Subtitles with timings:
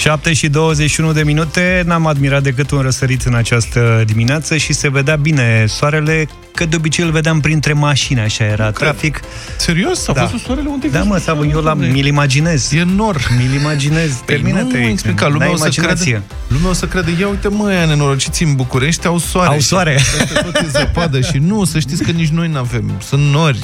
[0.00, 4.88] 7 și 21 de minute, n-am admirat decât un răsărit în această dimineață și se
[4.90, 9.12] vedea bine soarele, că de obicei îl vedeam printre mașini, așa era Nu trafic.
[9.16, 9.28] Cred.
[9.56, 10.08] Serios?
[10.08, 10.22] A Da.
[10.24, 10.68] văzut soarele?
[10.68, 11.92] Unde ai Da, văzut mă, sau soarele, eu la, domnule?
[11.92, 12.72] mi-l imaginez.
[12.72, 13.28] E nor.
[13.38, 14.10] Mi-l imaginez.
[14.12, 14.78] Păi Termină-te.
[14.78, 16.10] nu, explica, N-ai lumea o să imaginație.
[16.10, 19.48] creadă, lumea o să crede, ia uite mă, aia nenorociți în București au soare.
[19.48, 19.98] Au soare.
[19.98, 22.92] Și peste tot e zăpadă și nu, să știți că nici noi nu avem.
[23.08, 23.62] Sunt nori.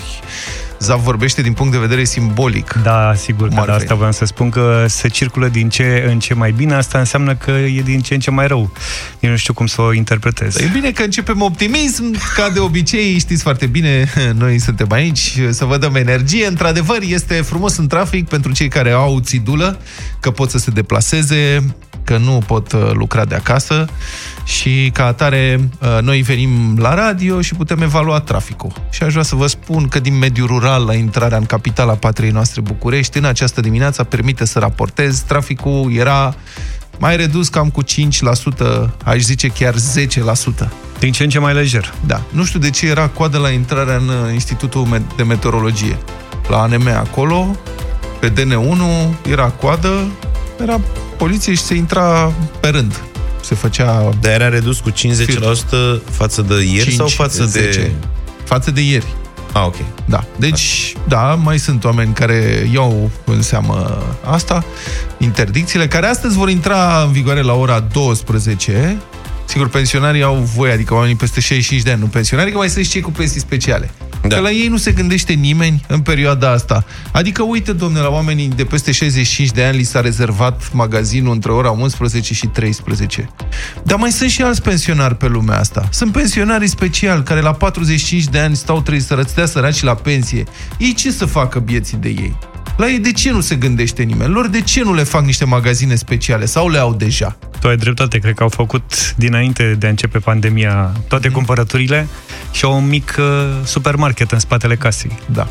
[0.79, 2.72] Zav vorbește din punct de vedere simbolic.
[2.82, 3.79] Da, sigur că Cum ar da, fi?
[3.79, 7.34] asta vreau să spun că se circulă din ce în ce mai bine, asta înseamnă
[7.34, 8.71] că e din ce în ce mai rău.
[9.20, 10.57] Eu nu știu cum să o interpretez.
[10.57, 15.64] E bine că începem optimism, ca de obicei, știți foarte bine, noi suntem aici să
[15.64, 16.46] vă dăm energie.
[16.46, 19.79] Într-adevăr, este frumos în trafic pentru cei care au țidulă,
[20.20, 21.75] că pot să se deplaseze,
[22.07, 23.85] că nu pot uh, lucra de acasă
[24.45, 28.73] și ca atare uh, noi venim la radio și putem evalua traficul.
[28.91, 32.31] Și aș vrea să vă spun că din mediul rural la intrarea în capitala patriei
[32.31, 36.34] noastre București, în această dimineață permite să raportez, traficul era
[36.98, 37.87] mai redus cam cu 5%,
[39.05, 40.69] aș zice chiar 10%.
[40.98, 41.95] Din ce în ce mai lejer.
[42.07, 42.23] Da.
[42.31, 45.98] Nu știu de ce era coadă la intrarea în uh, Institutul Me- de Meteorologie.
[46.48, 47.57] La ANM acolo,
[48.20, 50.09] pe DN1, era coadă,
[50.61, 50.81] era
[51.17, 53.03] poliție și se intra pe rând.
[53.43, 54.95] Se făcea Dar era redus cu 50%
[56.11, 57.71] față de ieri 5, sau față de...
[57.71, 57.93] 10.
[58.45, 59.07] Față de ieri.
[59.53, 59.75] Ah, ok.
[60.05, 60.25] Da.
[60.37, 64.65] Deci, da, mai sunt oameni care iau în seamă asta,
[65.19, 68.97] interdicțiile, care astăzi vor intra în vigoare la ora 12.
[69.47, 72.84] Sigur, pensionarii au voie, adică oamenii peste 65 de ani, nu pensionarii, că mai sunt
[72.84, 73.91] și cei cu pensii speciale.
[74.28, 74.34] Da.
[74.34, 76.84] Că la ei nu se gândește nimeni în perioada asta.
[77.12, 81.52] Adică, uite, domnule, la oamenii de peste 65 de ani li s-a rezervat magazinul între
[81.52, 83.30] ora 11 și 13.
[83.83, 85.89] Dar mai sunt și alți pensionari pe lumea asta.
[85.91, 90.44] Sunt pensionarii speciali care la 45 de ani stau trebuie să răstea săraci la pensie.
[90.78, 92.39] Ei ce să facă bieții de ei?
[92.77, 94.33] La ei de ce nu se gândește nimeni?
[94.33, 96.44] Lor de ce nu le fac niște magazine speciale?
[96.44, 97.39] Sau le au deja?
[97.61, 102.08] Tu ai dreptate, cred că au făcut dinainte de a începe pandemia toate cumpărăturile
[102.53, 103.25] și au un mic uh,
[103.64, 105.19] supermarket în spatele casei.
[105.27, 105.48] Da.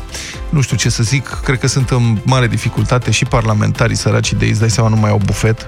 [0.48, 4.44] Nu știu ce să zic, cred că sunt în mare dificultate și parlamentarii săraci de
[4.44, 5.66] ei, îți dai seama, nu mai au bufet.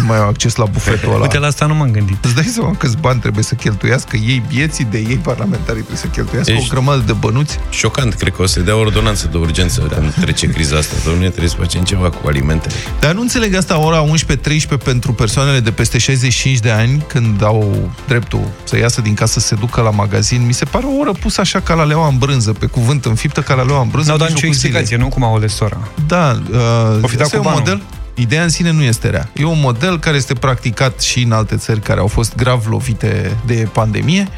[0.00, 1.20] Nu mai au acces la bufetul ăla.
[1.22, 2.24] Uite, la asta nu m-am gândit.
[2.24, 6.06] Îți dai seama câți bani trebuie să cheltuiască ei, vieții de ei, parlamentarii trebuie să
[6.06, 7.58] cheltuiască Ești- o grămadă de bănuți.
[7.70, 9.96] Șocant, cred că o să dea ordonanță de urgență da.
[9.96, 10.94] când trece criza asta.
[11.04, 12.74] Domnule, trebuie să facem ceva cu alimentele.
[13.00, 17.90] Dar nu înțeleg asta ora 11-13 pentru persoanele de peste 65 de ani, când au
[18.06, 20.46] dreptul să iasă din casă să se ducă la magazin.
[20.46, 23.40] Mi se pare o oră pusă așa ca la leoa în brânză, pe cuvânt înfiptă
[23.40, 24.08] ca la leoa în brânză.
[24.08, 25.08] N-au în dat nicio mijlocul explicație, nu?
[25.14, 25.78] Cum au ales ora.
[26.06, 26.58] Da, uh,
[27.02, 27.58] O fi dat asta e cu un banul.
[27.58, 27.82] model.
[28.18, 29.30] Ideea în sine nu este rea.
[29.34, 33.36] E un model care este practicat și în alte țări care au fost grav lovite
[33.46, 34.28] de pandemie,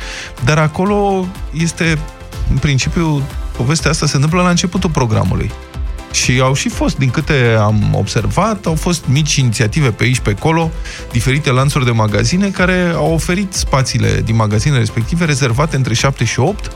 [0.45, 1.99] dar acolo este,
[2.51, 3.23] în principiu,
[3.57, 5.51] povestea asta se întâmplă la începutul programului.
[6.13, 10.35] Și au și fost, din câte am observat, au fost mici inițiative pe aici, pe
[10.39, 10.71] acolo,
[11.13, 16.41] diferite lanțuri de magazine care au oferit spațiile din magazinele respective rezervate între 7 și
[16.41, 16.71] 8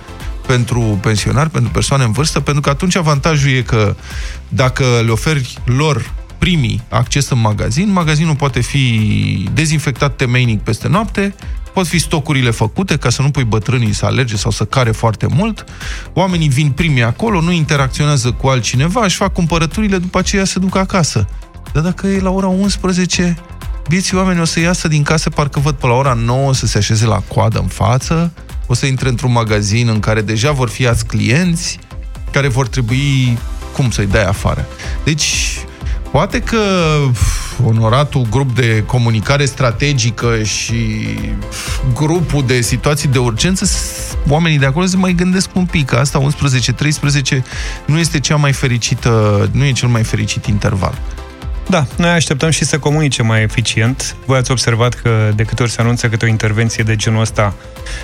[0.46, 3.94] pentru pensionari, pentru persoane în vârstă, pentru că atunci avantajul e că
[4.48, 11.34] dacă le oferi lor primii acces în magazin, magazinul poate fi dezinfectat temeinic peste noapte,
[11.72, 15.26] pot fi stocurile făcute ca să nu pui bătrânii să alerge sau să care foarte
[15.34, 15.64] mult,
[16.12, 20.76] oamenii vin primii acolo, nu interacționează cu altcineva, își fac cumpărăturile, după aceea se duc
[20.76, 21.28] acasă.
[21.72, 23.36] Dar dacă e la ora 11,
[23.88, 26.78] vieții oameni o să iasă din casă, parcă văd pe la ora 9 să se
[26.78, 28.32] așeze la coadă în față,
[28.66, 31.78] o să intre într-un magazin în care deja vor fi alți clienți,
[32.30, 33.38] care vor trebui,
[33.72, 34.66] cum să-i dai afară.
[35.04, 35.56] Deci,
[36.12, 36.58] poate că
[37.12, 40.74] pf, onoratul grup de comunicare strategică și
[41.48, 45.86] pf, grupul de situații de urgență, s- oamenii de acolo se mai gândesc un pic,
[45.86, 47.42] că asta 11-13
[47.84, 50.98] nu este cea mai fericită, nu e cel mai fericit interval.
[51.68, 54.16] Da, noi așteptăm și să comunice mai eficient.
[54.26, 57.54] Voi ați observat că de câte ori se anunță câte o intervenție de genul ăsta,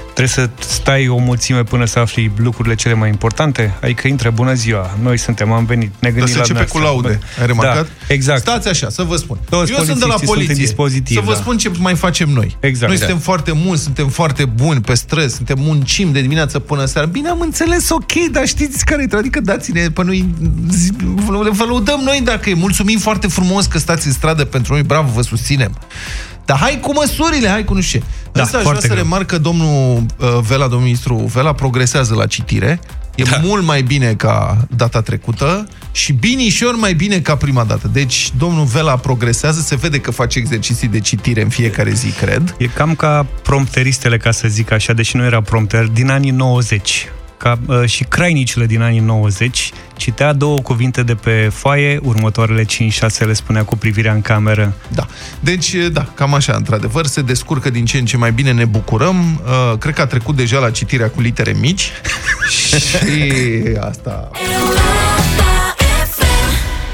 [0.02, 3.74] trebuie să stai o mulțime până să afli lucrurile cele mai importante.
[3.82, 6.70] Adică intră, bună ziua, noi suntem, am venit, ne Dar gândim se la începe cu
[6.72, 7.10] dumneavoastră.
[7.10, 7.40] laude.
[7.40, 7.82] Ai remarcat?
[7.82, 8.40] Da, exact.
[8.40, 9.38] Stați așa, să vă spun.
[9.48, 10.64] Toți Eu sunt de la polițiștii sunt în poliție.
[10.64, 11.38] dispozitiv, să vă da.
[11.38, 12.56] spun ce mai facem noi.
[12.60, 12.88] Exact.
[12.90, 13.04] Noi Da.
[13.06, 17.06] suntem foarte mulți, suntem foarte buni pe străzi, suntem muncim de dimineață până seara.
[17.06, 19.16] Bine, am înțeles, ok, dar știți care e?
[19.16, 20.28] Adică dați-ne pe noi,
[20.70, 20.92] zi-
[21.26, 22.54] vă vă lăudăm noi dacă e.
[22.54, 25.78] Mulțumim foarte frumos că stați în stradă pentru noi, bravo, vă susținem.
[26.44, 28.04] Dar hai cu măsurile, hai cu nu știu ce.
[28.32, 29.02] Da, Asta aș vrea foarte să greu.
[29.02, 32.80] remarc că domnul uh, Vela, domnul ministru Vela, progresează la citire.
[33.14, 33.40] E da.
[33.42, 37.90] mult mai bine ca data trecută și binișor mai bine ca prima dată.
[37.92, 42.54] Deci, domnul Vela progresează, se vede că face exerciții de citire în fiecare zi, cred.
[42.58, 47.08] E cam ca prompteristele, ca să zic așa, deși nu era prompter, din anii 90.
[47.38, 52.66] Ca uh, și crainicile din anii 90, citea două cuvinte de pe foaie, următoarele 5-6
[53.18, 54.72] le spunea cu privirea în cameră.
[54.88, 55.06] Da.
[55.40, 59.40] Deci, da, cam așa, într-adevăr, se descurcă din ce în ce mai bine, ne bucurăm.
[59.44, 61.90] Uh, cred că a trecut deja la citirea cu litere mici
[62.56, 62.74] și
[63.80, 64.30] asta...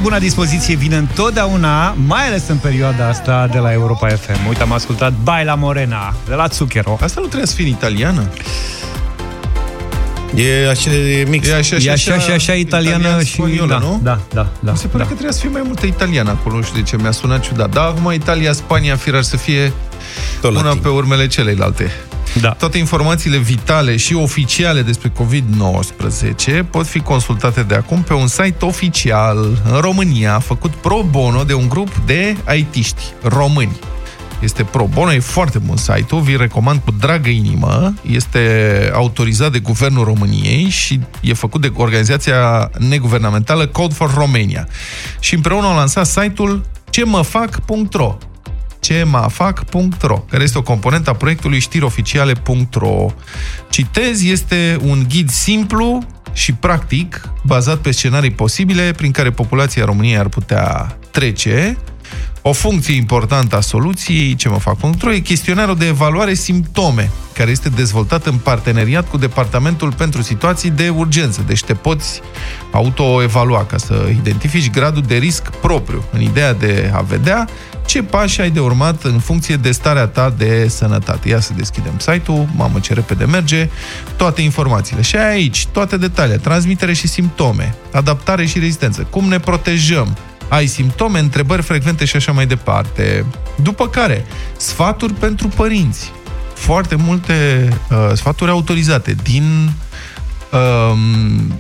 [0.03, 4.49] Buna dispoziție vine întotdeauna, mai ales în perioada asta de la Europa FM.
[4.49, 6.99] Uite, am ascultat Baila Morena de la Zucchero.
[7.01, 8.31] Asta nu trebuie să fie în italiană?
[10.37, 11.49] E așa de mix.
[11.49, 13.33] E așa E așa și așa italiană și...
[13.33, 14.01] spaniolă, da, nu?
[14.03, 14.71] da, da, da.
[14.71, 15.05] Mi se pare da.
[15.09, 17.71] că trebuia să fie mai multă italiană acolo, nu știu de ce, mi-a sunat ciudat.
[17.73, 19.73] Da, acum Italia, Spania, firar să fie
[20.41, 20.81] Tot una latin.
[20.81, 21.91] pe urmele celelalte.
[22.41, 22.49] da.
[22.51, 28.65] Toate informațiile vitale și oficiale despre COVID-19 pot fi consultate de acum pe un site
[28.65, 29.39] oficial
[29.73, 33.77] în România, făcut pro bono de un grup de aitiști români.
[34.41, 37.95] Este pro bono, e foarte bun site-ul, vi recomand cu dragă inimă.
[38.11, 44.69] Este autorizat de Guvernul României și e făcut de organizația neguvernamentală Code for Romania.
[45.21, 48.17] Și împreună au lansat site-ul cemăfac.ro
[48.85, 53.07] cemafac.ro, care este o componentă a proiectului știrioficiale.ro.
[53.71, 56.03] Citez, este un ghid simplu
[56.33, 61.77] și practic, bazat pe scenarii posibile prin care populația României ar putea trece.
[62.47, 67.69] O funcție importantă a soluției, ce mă fac.ro, e chestionarul de evaluare simptome, care este
[67.69, 71.45] dezvoltat în parteneriat cu Departamentul pentru Situații de Urgență.
[71.47, 72.21] Deci te poți
[72.71, 77.49] autoevalua ca să identifici gradul de risc propriu, în ideea de a vedea
[77.87, 81.29] ce pași ai de urmat în funcție de starea ta de sănătate.
[81.29, 83.69] Ia să deschidem site-ul, mamă ce repede merge,
[84.17, 85.03] toate informațiile.
[85.03, 90.17] Și ai aici toate detaliile, transmitere și simptome, adaptare și rezistență, cum ne protejăm,
[90.49, 93.25] ai simptome, întrebări frecvente și așa mai departe.
[93.63, 94.27] După care,
[94.57, 96.13] sfaturi pentru părinți.
[96.55, 99.73] Foarte multe uh, sfaturi autorizate din um,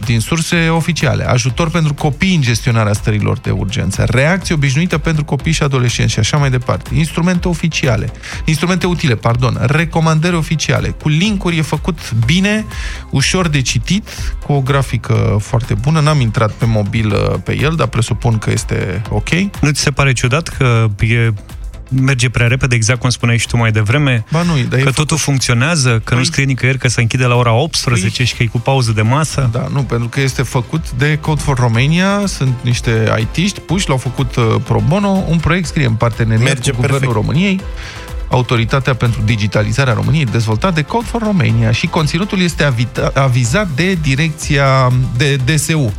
[0.04, 5.52] din surse oficiale, ajutor pentru copii în gestionarea stărilor de urgență, reacție obișnuită pentru copii
[5.52, 8.12] și adolescenți și așa mai departe, instrumente oficiale,
[8.44, 12.64] instrumente utile, pardon, recomandări oficiale, cu linkuri, e făcut bine,
[13.10, 14.08] ușor de citit,
[14.46, 18.50] cu o grafică foarte bună, n-am intrat pe mobil uh, pe el, dar presupun că
[18.50, 19.30] este ok.
[19.60, 21.32] Nu ți se pare ciudat că e
[22.00, 24.76] merge prea repede, exact cum spuneai și tu mai devreme, Ba nu, dar e că
[24.78, 28.34] făcut- totul funcționează, că nu Păi- scrie nicăieri că se închide la ora 18 și
[28.34, 29.48] că e cu pauză de masă.
[29.52, 33.96] Da, nu, pentru că este făcut de Code for Romania, sunt niște IT-ști puși, l-au
[33.98, 37.20] făcut uh, pro bono, un proiect scrie în parteneriat Merge cu Guvernul perfect.
[37.26, 37.60] României,
[38.28, 43.98] Autoritatea pentru Digitalizarea României, dezvoltat de Code for Romania și conținutul este avita, avizat de
[44.02, 45.92] direcția de DSU,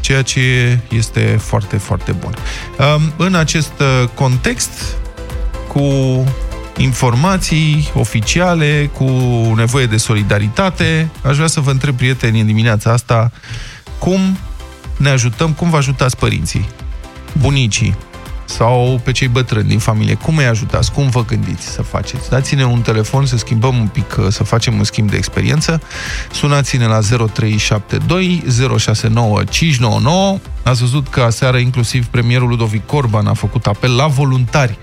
[0.00, 2.34] ceea ce este foarte, foarte bun.
[2.96, 4.70] Um, în acest uh, context,
[5.72, 6.24] cu
[6.76, 9.04] informații oficiale, cu
[9.56, 11.10] nevoie de solidaritate.
[11.22, 13.32] Aș vrea să vă întreb, prieteni, în dimineața asta,
[13.98, 14.38] cum
[14.96, 16.68] ne ajutăm, cum vă ajutați părinții,
[17.38, 17.96] bunicii
[18.44, 22.28] sau pe cei bătrâni din familie, cum îi ajutați, cum vă gândiți să faceți.
[22.28, 25.82] Dați-ne un telefon să schimbăm un pic, să facem un schimb de experiență.
[26.32, 28.42] Sunați-ne la 0372
[28.78, 30.38] 069 599.
[30.62, 34.78] Ați văzut că aseară inclusiv premierul Ludovic Orban a făcut apel la voluntari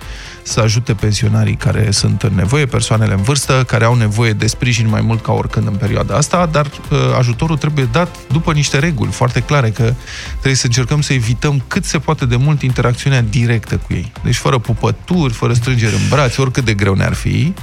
[0.48, 4.90] să ajute pensionarii care sunt în nevoie, persoanele în vârstă, care au nevoie de sprijin
[4.90, 9.12] mai mult ca oricând în perioada asta, dar uh, ajutorul trebuie dat după niște reguli
[9.12, 9.94] foarte clare, că
[10.32, 14.12] trebuie să încercăm să evităm cât se poate de mult interacțiunea directă cu ei.
[14.24, 17.54] Deci fără pupături, fără strângere în brațe, oricât de greu ne-ar fi,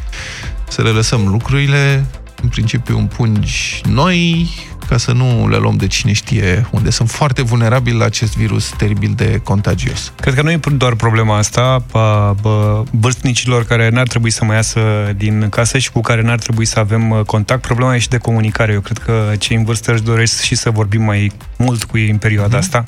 [0.69, 2.07] să le lăsăm lucrurile,
[2.43, 4.49] în principiu în pungi noi,
[4.95, 6.91] ca să nu le luăm de cine știe unde.
[6.91, 10.13] Sunt foarte vulnerabili la acest virus teribil de contagios.
[10.21, 14.57] Cred că nu e doar problema asta a bă, vârstnicilor care n-ar trebui să mai
[14.57, 14.81] iasă
[15.17, 17.61] din casă și cu care n-ar trebui să avem uh, contact.
[17.61, 18.73] Problema e și de comunicare.
[18.73, 22.11] Eu cred că cei în vârstă își doresc și să vorbim mai mult cu ei
[22.11, 22.85] în perioada asta.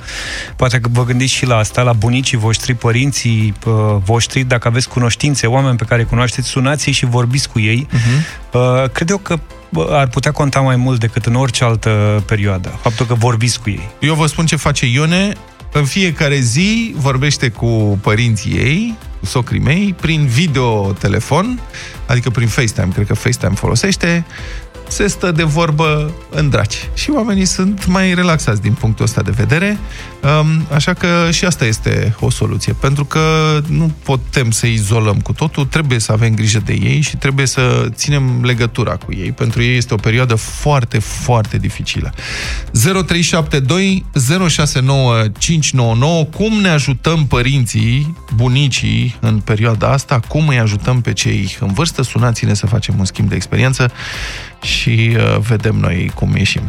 [0.57, 3.73] Poate că vă gândiți și la asta, la bunicii voștri, părinții uh,
[4.05, 7.87] voștri, dacă aveți cunoștințe, oameni pe care îi cunoașteți, sunați și vorbiți cu ei.
[8.53, 9.56] Uh, cred eu că bă,
[9.89, 12.79] ar putea conta mai mult decât în orice altă perioadă.
[12.83, 13.89] Faptul că vorbiți cu ei.
[14.01, 15.33] Eu vă spun ce face Ione.
[15.73, 21.61] În fiecare zi vorbește cu părinții ei, cu socrii mei, prin videotelefon,
[22.07, 24.25] adică prin FaceTime, cred că FaceTime folosește,
[24.89, 26.89] se stă de vorbă în draci.
[26.95, 29.79] Și oamenii sunt mai relaxați din punctul ăsta de vedere,
[30.41, 33.21] um, așa că și asta este o soluție, pentru că
[33.69, 37.89] nu putem să izolăm cu totul, trebuie să avem grijă de ei și trebuie să
[37.91, 39.33] ținem legătura cu ei.
[39.33, 42.13] Pentru ei este o perioadă foarte, foarte dificilă.
[42.73, 44.05] 0372
[44.49, 51.57] 069 599 Cum ne ajutăm părinții bunicii în perioada asta, cum îi ajutăm pe cei
[51.61, 52.03] în vârstă.
[52.03, 53.91] Sunați-ne să facem un schimb de experiență
[54.63, 56.63] și uh, vedem noi cum ieșim.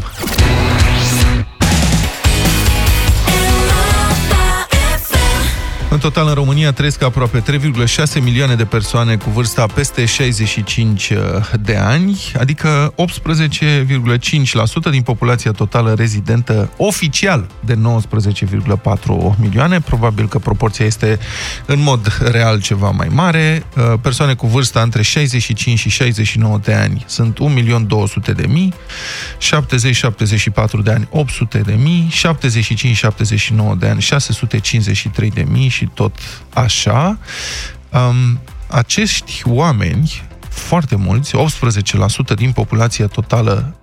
[5.98, 11.18] În total, în România trăiesc aproape 3,6 milioane de persoane cu vârsta peste 65 uh,
[11.62, 12.94] de ani, adică
[14.88, 17.80] 18,5% din populația totală rezidentă oficial de 19,4
[19.40, 19.80] milioane.
[19.80, 21.20] Probabil că proporția este
[21.66, 23.66] în mod real ceva mai mare.
[23.78, 27.40] Uh, persoane cu vârsta între 65 și 69 de ani sunt
[28.30, 28.74] 1.200.000, de mii,
[30.80, 32.14] 70-74 de ani 800 de mii,
[33.74, 36.16] 75-79 de ani 653 de mii și tot
[36.54, 37.18] așa,
[37.90, 43.76] um, acești oameni, foarte mulți, 18% din populația totală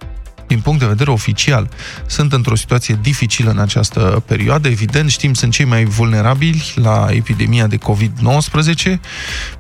[0.47, 1.69] din punct de vedere oficial,
[2.07, 4.69] sunt într-o situație dificilă în această perioadă.
[4.69, 9.01] Evident, știm, sunt cei mai vulnerabili la epidemia de COVID-19.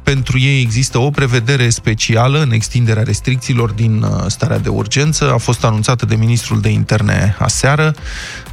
[0.02, 5.32] Pentru ei există o prevedere specială în extinderea restricțiilor din uh, starea de urgență.
[5.32, 7.94] A fost anunțată de ministrul de interne aseară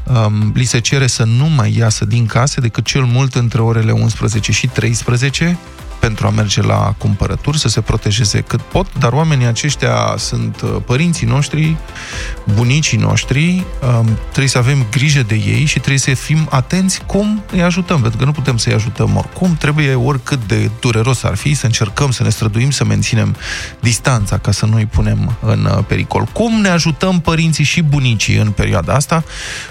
[0.03, 3.91] um, li se cere să nu mai iasă din case decât cel mult între orele
[3.91, 5.57] 11 și 13
[6.01, 10.75] pentru a merge la cumpărături, să se protejeze cât pot, dar oamenii aceștia sunt uh,
[10.85, 11.75] părinții noștri,
[12.53, 13.65] bunicii noștri,
[13.99, 18.01] um, trebuie să avem grijă de ei și trebuie să fim atenți cum îi ajutăm,
[18.01, 22.11] pentru că nu putem să-i ajutăm oricum, trebuie oricât de dureros ar fi să încercăm
[22.11, 23.35] să ne străduim să menținem
[23.79, 26.23] distanța ca să nu îi punem în uh, pericol.
[26.23, 29.23] Cum ne ajutăm părinții și bunicii în perioada asta?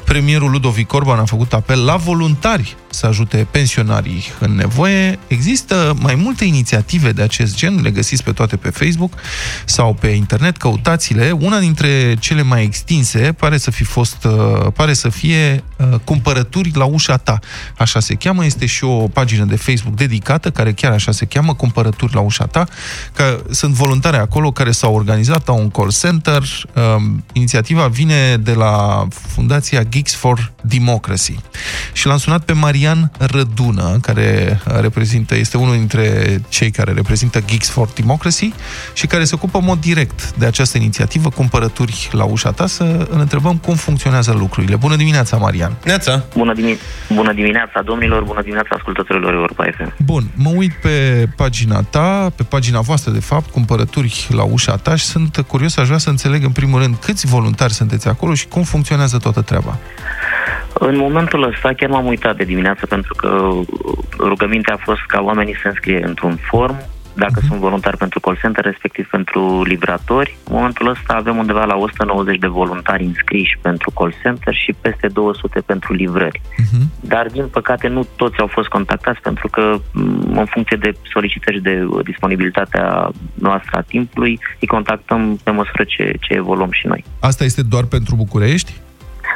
[0.05, 5.19] Premierul Ludovic Orban a făcut apel la voluntari să ajute pensionarii în nevoie.
[5.27, 9.13] Există mai multe inițiative de acest gen, le găsiți pe toate pe Facebook
[9.65, 11.31] sau pe internet, căutați-le.
[11.31, 16.71] Una dintre cele mai extinse pare să fi fost, uh, pare să fie uh, cumpărături
[16.75, 17.39] la ușa ta.
[17.79, 21.55] Așa se cheamă, este și o pagină de Facebook dedicată, care chiar așa se cheamă,
[21.55, 22.67] cumpărături la ușa ta,
[23.13, 26.43] că sunt voluntari acolo care s-au organizat, au un call center.
[26.97, 31.37] Um, inițiativa vine de la Fundația Geeks for Democracy.
[31.93, 36.10] Și l-am sunat pe Marian Rădună, care reprezintă, este unul dintre
[36.49, 38.53] cei care reprezintă Geeks for Democracy
[38.93, 43.07] și care se ocupă în mod direct de această inițiativă, cumpărături la ușa ta, să
[43.11, 44.77] îl întrebăm cum funcționează lucrurile.
[44.77, 45.73] Bună dimineața, Marian!
[45.85, 46.25] Neața!
[46.37, 46.79] Bună, dimi-
[47.15, 48.23] bună dimineața, domnilor!
[48.23, 49.95] Bună dimineața, ascultătorilor Europa FM!
[50.05, 54.97] Bun, mă uit pe pagina ta, pe pagina voastră, de fapt, cumpărături la ușa ta
[54.97, 58.47] și sunt curios, aș vrea să înțeleg în primul rând câți voluntari sunteți acolo și
[58.47, 59.79] cum funcționează toată treaba.
[60.83, 63.51] În momentul ăsta chiar m-am uitat de dimineață pentru că
[64.19, 66.77] rugămintea a fost ca oamenii să înscrie într-un form
[67.15, 67.49] dacă uh-huh.
[67.49, 70.37] sunt voluntari pentru call center, respectiv pentru livratori.
[70.45, 75.07] În momentul ăsta avem undeva la 190 de voluntari înscriși pentru call center și peste
[75.09, 76.41] 200 pentru livrări.
[76.41, 76.85] Uh-huh.
[77.01, 79.79] Dar, din păcate, nu toți au fost contactați pentru că,
[80.41, 86.33] în funcție de solicitări de disponibilitatea noastră a timpului, îi contactăm pe măsură ce, ce
[86.33, 87.05] evoluăm și noi.
[87.21, 88.73] Asta este doar pentru București?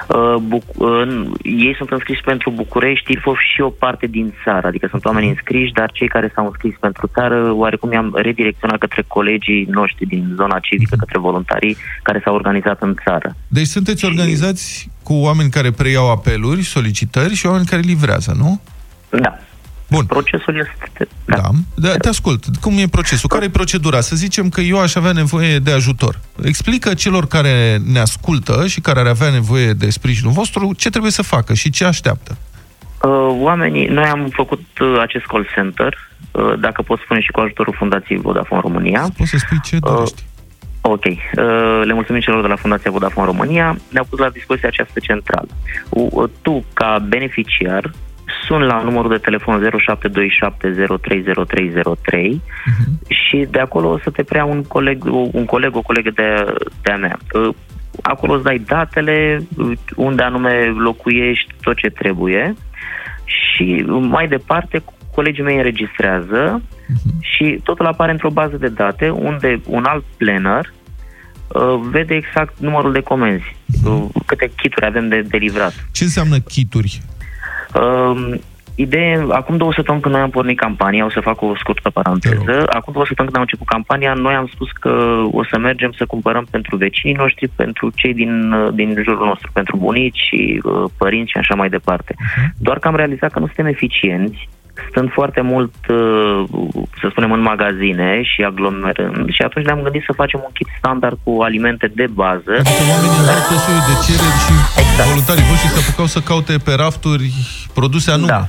[0.08, 4.86] Uh, Buc- uh, ei sunt înscriși pentru București, Ilfov și o parte din țară, adică
[4.90, 9.66] sunt oameni înscriși, dar cei care s-au înscris pentru țară, oarecum i-am redirecționat către colegii
[9.70, 13.36] noștri din zona civică, către voluntarii care s-au organizat în țară.
[13.48, 14.04] Deci sunteți și...
[14.04, 18.60] organizați cu oameni care preiau apeluri, solicitări și oameni care livrează, nu?
[19.10, 19.38] Da.
[19.94, 20.06] Bun.
[20.06, 21.08] Procesul este...
[21.24, 21.36] Da.
[21.36, 21.50] da.
[21.74, 22.44] da te ascult.
[22.60, 23.28] Cum e procesul?
[23.28, 24.00] Care e procedura?
[24.00, 26.20] Să zicem că eu aș avea nevoie de ajutor.
[26.42, 31.10] Explică celor care ne ascultă și care ar avea nevoie de sprijinul vostru ce trebuie
[31.10, 32.36] să facă și ce așteaptă.
[33.04, 37.40] Uh, oamenii, noi am făcut uh, acest call center, uh, dacă pot spune și cu
[37.40, 39.08] ajutorul Fundației Vodafone România.
[39.16, 40.22] Poți să spui ce dorești.
[40.80, 41.04] Ok.
[41.84, 43.78] Le mulțumim celor de la Fundația Vodafone România.
[43.88, 45.48] Ne-au pus la dispoziție această centrală.
[46.42, 47.90] Tu, ca beneficiar,
[48.46, 49.68] sun la numărul de telefon 0727030303
[52.20, 52.38] uh-huh.
[52.64, 52.98] Mhm.
[53.08, 56.92] și de acolo o să te prea un coleg, un coleg o colegă de, de
[56.92, 57.18] a mea.
[57.32, 57.54] Uh,
[58.02, 59.46] acolo îți dai datele,
[59.96, 62.54] unde anume locuiești, tot ce trebuie
[63.24, 64.82] și mai departe
[65.14, 67.20] colegii mei înregistrează uh-huh.
[67.20, 70.72] și totul apare într-o bază de date unde un alt planner
[71.48, 74.24] uh, vede exact numărul de comenzi, uh-huh.
[74.26, 75.86] câte kituri avem de, de livrat.
[75.92, 77.02] Ce înseamnă kituri?
[77.74, 78.34] Uh,
[78.76, 82.64] Idee, acum două săptămâni când noi am pornit campania, o să fac o scurtă paranteză,
[82.66, 86.06] acum două săptămâni când am început campania, noi am spus că o să mergem să
[86.06, 91.30] cumpărăm pentru vecinii noștri, pentru cei din, din jurul nostru, pentru bunici și uh, părinți
[91.30, 92.14] și așa mai departe.
[92.14, 92.48] Uh-huh.
[92.58, 94.48] Doar că am realizat că nu suntem eficienți,
[94.90, 96.43] stând foarte mult, uh,
[97.00, 101.19] să spunem, în magazine și aglomerând și atunci ne-am gândit să facem un kit standard
[101.25, 102.52] cu alimente de bază.
[102.59, 105.09] Adică oamenii au tot soiul de cereri și exact.
[105.09, 107.28] voluntarii voștri se apucau să caute pe rafturi
[107.75, 108.28] produse anume.
[108.37, 108.43] Da.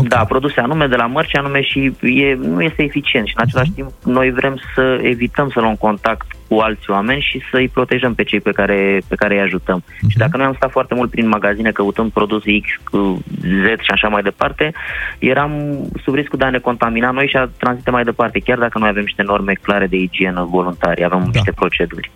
[0.00, 0.10] Okay.
[0.14, 3.70] Da, produse anume de la mărci anume și e, nu este eficient și în același
[3.70, 3.74] uh-huh.
[3.74, 8.22] timp noi vrem să evităm să luăm contact cu alți oameni și să-i protejăm pe
[8.22, 9.82] cei pe care, pe care îi ajutăm.
[9.82, 10.08] Uh-huh.
[10.08, 12.68] Și dacă noi am stat foarte mult prin magazine căutând produse X,
[13.40, 14.72] Z și așa mai departe,
[15.18, 15.52] eram
[16.04, 18.88] sub riscul de a ne contamina noi și a transmite mai departe, chiar dacă noi
[18.88, 21.30] avem niște norme clare de igienă voluntari, avem da.
[21.32, 22.10] niște proceduri.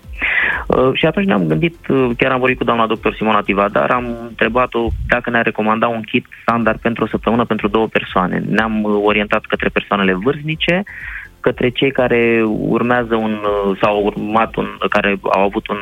[0.66, 4.16] Uh, și atunci ne-am gândit, uh, chiar am vorbit cu doamna doctor Simona Tivadar, am
[4.28, 8.42] întrebat-o dacă ne-a recomandat un kit standard pentru o săptămână pentru două persoane.
[8.48, 10.82] Ne-am uh, orientat către persoanele vârstnice,
[11.42, 13.34] către cei care urmează un
[13.80, 15.80] sau au urmat un, care au avut un,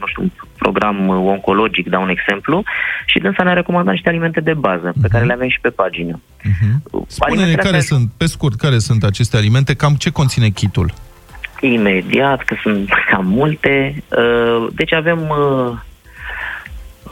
[0.00, 2.62] nu știu, un program oncologic, dau un exemplu,
[3.06, 5.02] și dânsa ne-a recomandat niște alimente de bază, uh-huh.
[5.02, 6.20] pe care le avem și pe pagină.
[6.20, 7.02] Uh-huh.
[7.06, 10.92] Spune-ne care sunt, pe scurt, care sunt aceste alimente, cam ce conține kitul?
[11.60, 14.02] Imediat, că sunt cam multe.
[14.08, 15.72] Uh, deci avem uh,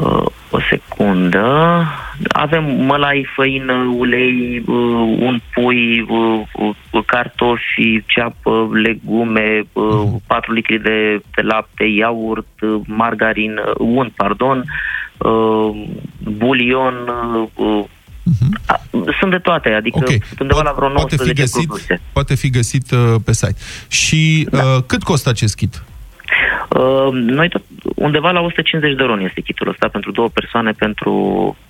[0.07, 1.85] uh, o secundă.
[2.29, 4.63] Avem mălai, făină, ulei,
[5.19, 6.07] un pui,
[7.07, 9.63] cartofi, ceapă, legume,
[10.27, 12.47] 4 litri de, de lapte, iaurt,
[12.87, 14.65] margarin, unt, pardon,
[16.19, 16.95] bulion,
[18.31, 19.15] Uh-huh.
[19.21, 20.23] Sunt de toate, adică okay.
[20.41, 22.01] undeva la vreo 19 poate fi găsit, produse.
[22.13, 23.55] Poate fi găsit uh, pe site.
[23.89, 24.65] Și da.
[24.65, 25.83] uh, cât costă acest kit?
[26.77, 27.63] Uh, noi tot,
[27.95, 31.13] undeva la 150 de ron este kitul ăsta pentru două persoane pentru,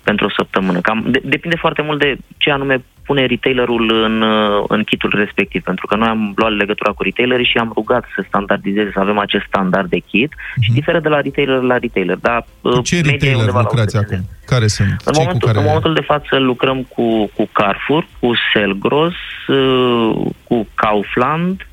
[0.03, 0.79] pentru o săptămână.
[0.81, 5.63] Cam, de, depinde foarte mult de ce anume pune retailerul în, uh, în kitul respectiv,
[5.63, 9.17] pentru că noi am luat legătura cu retailerii și am rugat să standardizeze, să avem
[9.17, 10.61] acest standard de kit uh-huh.
[10.61, 12.17] și diferă de la retailer la retailer.
[12.21, 14.19] Dar, cu ce retailer lucrați acum?
[14.45, 14.89] Care sunt?
[14.89, 15.57] În, Cei momentul, cu care...
[15.57, 19.13] în momentul de față lucrăm cu, cu Carrefour, cu Selgros,
[19.47, 21.67] uh, cu Kaufland,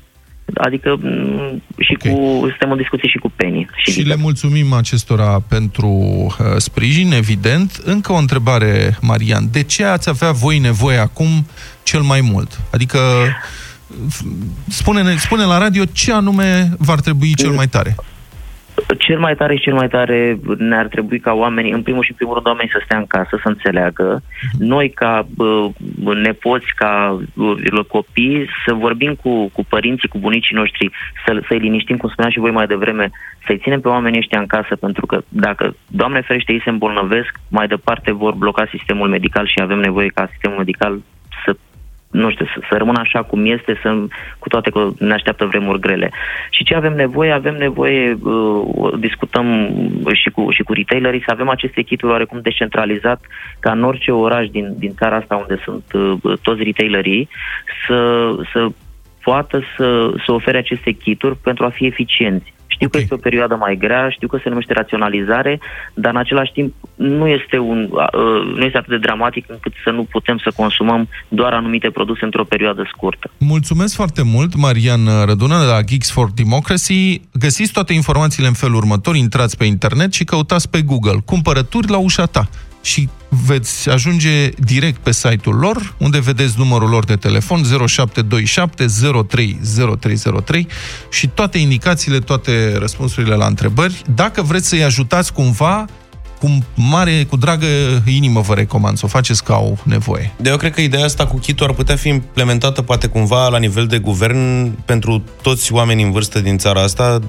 [0.53, 2.11] Adică mm, și okay.
[2.11, 3.67] cu, suntem în discuție și cu Penny.
[3.75, 7.81] Și, și le mulțumim acestora pentru uh, sprijin, evident.
[7.83, 9.47] Încă o întrebare, Marian.
[9.51, 11.45] De ce ați avea voi nevoie acum
[11.83, 12.59] cel mai mult?
[12.71, 12.99] Adică
[14.67, 17.95] spune, spune la radio ce anume v-ar trebui cel mai tare.
[18.97, 22.15] Cel mai tare și cel mai tare ne-ar trebui ca oamenii, în primul și în
[22.15, 24.21] primul rând, oamenii să stea în casă, să înțeleagă.
[24.57, 25.69] Noi, ca bă,
[26.13, 30.91] nepoți, ca bă, copii, să vorbim cu, cu părinții, cu bunicii noștri,
[31.25, 33.09] să, să-i liniștim, cum spuneam și voi mai devreme,
[33.45, 37.39] să-i ținem pe oamenii ăștia în casă, pentru că dacă, Doamne ferește, ei se îmbolnăvesc,
[37.49, 40.99] mai departe vor bloca sistemul medical și avem nevoie ca sistemul medical
[41.45, 41.55] să
[42.11, 43.89] nu știu, să, să rămână așa cum este, să,
[44.39, 46.11] cu toate că ne așteaptă vremuri grele.
[46.49, 47.31] Și ce avem nevoie?
[47.31, 49.45] Avem nevoie, uh, discutăm
[50.13, 53.21] și cu, și cu retailerii, să avem aceste echipuri oarecum descentralizat,
[53.59, 57.29] ca în orice oraș din, din țara asta unde sunt uh, toți retailerii,
[57.87, 58.67] să, să
[59.23, 62.53] poată să, să ofere aceste kituri pentru a fi eficienți.
[62.79, 63.01] Știu okay.
[63.01, 65.59] că este o perioadă mai grea, știu că se numește raționalizare,
[65.93, 69.89] dar în același timp nu este, un, uh, nu este atât de dramatic încât să
[69.89, 73.31] nu putem să consumăm doar anumite produse într-o perioadă scurtă.
[73.37, 77.21] Mulțumesc foarte mult, Marian Rădună, de la Geeks for Democracy.
[77.33, 81.97] Găsiți toate informațiile în felul următor, intrați pe internet și căutați pe Google cumpărături la
[81.97, 82.49] ușa ta
[82.81, 83.09] și
[83.45, 88.85] veți ajunge direct pe site-ul lor, unde vedeți numărul lor de telefon 0727
[89.27, 90.67] 030303
[91.11, 94.01] și toate indicațiile, toate răspunsurile la întrebări.
[94.15, 95.85] Dacă vreți să-i ajutați cumva,
[96.39, 97.65] cu mare, cu dragă
[98.05, 100.33] inimă vă recomand să o faceți ca au nevoie.
[100.37, 103.57] De eu cred că ideea asta cu kitul ar putea fi implementată poate cumva la
[103.57, 107.19] nivel de guvern pentru toți oamenii în vârstă din țara asta,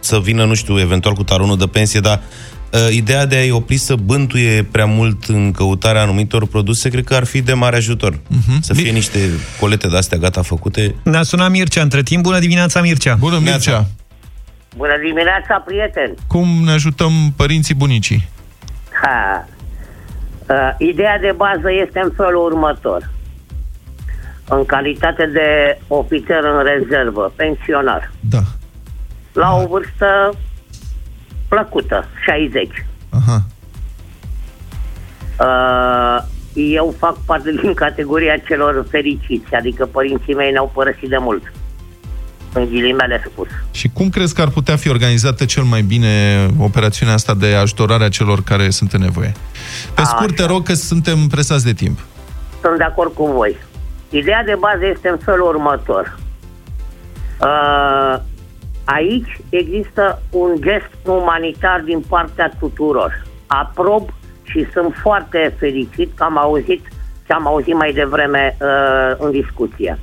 [0.00, 2.53] să vină, nu știu, eventual cu taronul de pensie, dar uh,
[2.90, 7.24] ideea de a-i opri să bântuie prea mult în căutarea anumitor produse, cred că ar
[7.24, 8.14] fi de mare ajutor.
[8.14, 8.58] Uh-huh.
[8.60, 9.18] Să fie niște
[9.60, 10.94] colete de-astea gata făcute.
[11.02, 12.22] Ne-a sunat Mircea între timp.
[12.22, 13.14] Bună dimineața, Mircea!
[13.14, 13.86] Bună, Mircea!
[14.76, 16.14] Bună dimineața, prieteni!
[16.26, 18.28] Cum ne ajutăm părinții bunicii?
[19.02, 19.48] Ha.
[20.48, 23.10] Uh, ideea de bază este în felul următor.
[24.48, 28.42] În calitate de ofițer în rezervă, pensionar, Da.
[29.32, 30.34] la o vârstă
[31.54, 32.86] plăcută, 60.
[33.10, 33.42] Aha.
[35.40, 41.52] Uh, eu fac parte din categoria celor fericiți, adică părinții mei ne-au părăsit de mult.
[42.52, 43.48] În ghilimele spus.
[43.70, 48.04] Și cum crezi că ar putea fi organizată cel mai bine operațiunea asta de ajutorare
[48.04, 49.32] a celor care sunt în nevoie?
[49.94, 50.52] Pe A, scurt, te așa.
[50.52, 51.98] rog că suntem presați de timp.
[52.62, 53.56] Sunt de acord cu voi.
[54.10, 56.18] Ideea de bază este în felul următor.
[57.40, 58.20] Uh,
[58.84, 63.26] aici există un gest umanitar din partea tuturor.
[63.46, 64.08] Aprob
[64.42, 66.82] și sunt foarte fericit că am auzit
[67.26, 69.98] ce am auzit mai devreme uh, în discuție.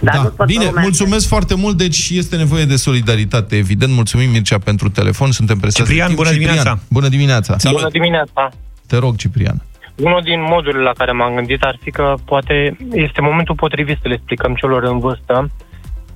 [0.00, 3.92] Dar nu da, toată bine, lumea- mulțumesc foarte mult, deci este nevoie de solidaritate, evident.
[3.92, 6.24] Mulțumim, Mircea, pentru telefon, suntem presați Ciprian, de timp.
[6.26, 6.78] bună dimineața!
[6.90, 7.58] Bună dimineața!
[7.58, 7.78] Salut.
[7.78, 8.48] Bună dimineața!
[8.86, 9.62] Te rog, Ciprian.
[9.96, 14.08] unul din modurile la care m-am gândit ar fi că poate este momentul potrivit să
[14.08, 15.50] le explicăm celor în vârstă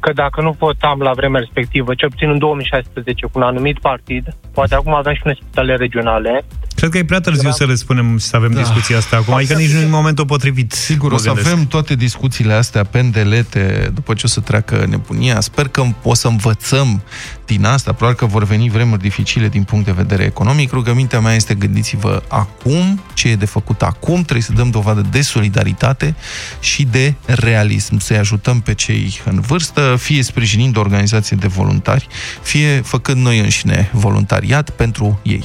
[0.04, 4.24] că dacă nu votam la vremea respectivă, ce puțin în 2016, cu un anumit partid,
[4.52, 6.44] poate acum avem și unele spitale regionale.
[6.82, 7.56] Cred că e prea târziu Era...
[7.56, 8.60] să le spunem să avem da.
[8.60, 10.72] discuția asta acum, adică nici nu e momentul potrivit.
[10.72, 15.40] Sigur, o să avem toate discuțiile astea pendelete după ce o să treacă nebunia.
[15.40, 17.02] Sper că o să învățăm
[17.46, 20.72] din asta, probabil că vor veni vremuri dificile din punct de vedere economic.
[20.72, 25.20] Rugămintea mea este gândiți-vă acum, ce e de făcut acum, trebuie să dăm dovadă de
[25.20, 26.14] solidaritate
[26.60, 32.06] și de realism, să-i ajutăm pe cei în vârstă, fie sprijinind organizații de voluntari,
[32.42, 35.44] fie făcând noi înșine voluntariat pentru ei.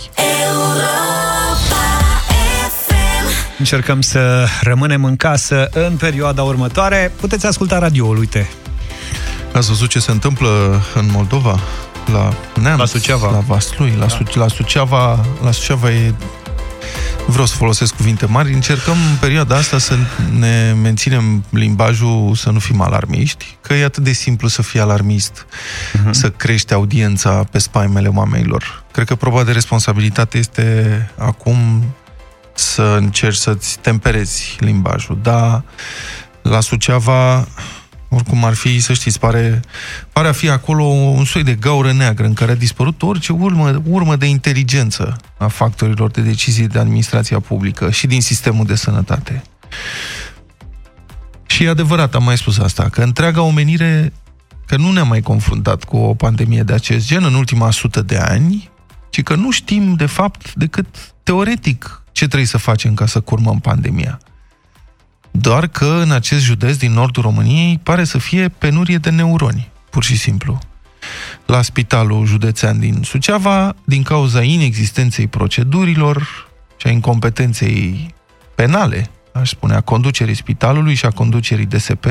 [3.58, 7.12] Încercăm să rămânem în casă în perioada următoare.
[7.20, 8.50] Puteți asculta radioul, uite.
[9.54, 11.60] Ați văzut ce se întâmplă în Moldova?
[12.12, 13.32] La Neamț, la Suceava.
[13.32, 14.18] La Vaslui, la, da.
[14.34, 16.14] la Suceava, la Suceava e
[17.28, 19.96] vreau să folosesc cuvinte mari, încercăm în perioada asta să
[20.40, 25.46] ne menținem limbajul, să nu fim alarmiști, că e atât de simplu să fii alarmist,
[25.46, 26.10] uh-huh.
[26.10, 28.84] să crești audiența pe spaimele oamenilor.
[28.92, 31.84] Cred că proba de responsabilitate este acum
[32.58, 35.20] să încerci să-ți temperezi limbajul.
[35.22, 35.64] Da,
[36.42, 37.48] la Suceava
[38.10, 39.62] oricum ar fi, să știți, pare,
[40.12, 43.82] pare a fi acolo un soi de gaură neagră în care a dispărut orice urmă,
[43.90, 49.42] urmă de inteligență a factorilor de decizie de administrația publică și din sistemul de sănătate.
[51.46, 54.14] Și e adevărat, am mai spus asta, că întreaga omenire,
[54.66, 58.18] că nu ne-am mai confruntat cu o pandemie de acest gen în ultima sută de
[58.18, 58.70] ani,
[59.10, 60.86] ci că nu știm, de fapt, decât
[61.24, 64.20] teoretic ce trebuie să facem ca să curmăm pandemia.
[65.32, 70.04] Doar că în acest județ din nordul României pare să fie penurie de neuroni, pur
[70.04, 70.60] și simplu.
[71.46, 78.14] La spitalul județean din Suceava, din cauza inexistenței procedurilor și a incompetenței
[78.56, 82.06] penale, aș spune, a conducerii spitalului și a conducerii DSP,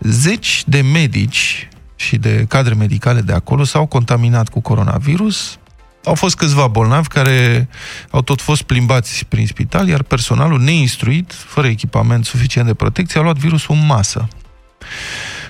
[0.00, 5.58] zeci de medici și de cadre medicale de acolo s-au contaminat cu coronavirus,
[6.04, 7.68] au fost câțiva bolnavi care
[8.10, 13.22] au tot fost plimbați prin spital, iar personalul neinstruit, fără echipament suficient de protecție, a
[13.22, 14.28] luat virusul în masă.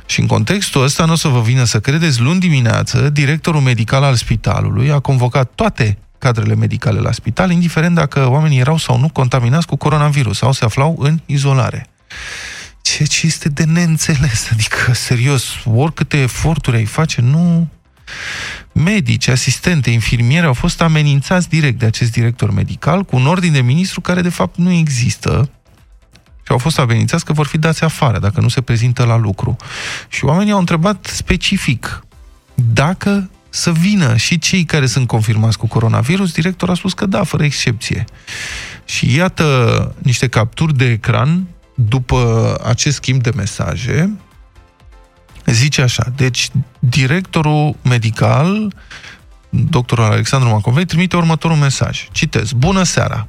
[0.06, 4.02] Și în contextul ăsta, nu o să vă vină să credeți, luni dimineață, directorul medical
[4.02, 9.08] al spitalului a convocat toate cadrele medicale la spital, indiferent dacă oamenii erau sau nu
[9.08, 11.86] contaminați cu coronavirus sau se aflau în izolare.
[12.82, 14.48] Ce, ce este de neînțeles?
[14.52, 17.68] Adică, serios, oricâte eforturi ai face, nu
[18.72, 23.60] medici, asistente, infirmiere au fost amenințați direct de acest director medical cu un ordin de
[23.60, 25.50] ministru care de fapt nu există
[26.42, 29.56] și au fost amenințați că vor fi dați afară dacă nu se prezintă la lucru.
[30.08, 32.04] Și oamenii au întrebat specific
[32.54, 37.22] dacă să vină și cei care sunt confirmați cu coronavirus, directorul a spus că da,
[37.22, 38.04] fără excepție.
[38.84, 44.16] Și iată niște capturi de ecran după acest schimb de mesaje,
[45.52, 48.74] zice așa, deci directorul medical,
[49.48, 52.08] doctorul Alexandru Macovei, trimite următorul mesaj.
[52.12, 52.52] Citez.
[52.52, 53.28] Bună seara!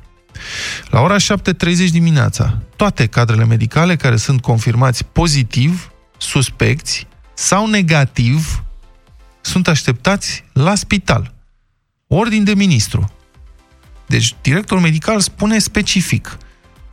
[0.90, 8.64] La ora 7.30 dimineața, toate cadrele medicale care sunt confirmați pozitiv, suspecți sau negativ
[9.42, 11.34] sunt așteptați la spital.
[12.08, 13.12] Ordin de ministru.
[14.08, 16.38] Deci, directorul medical spune specific.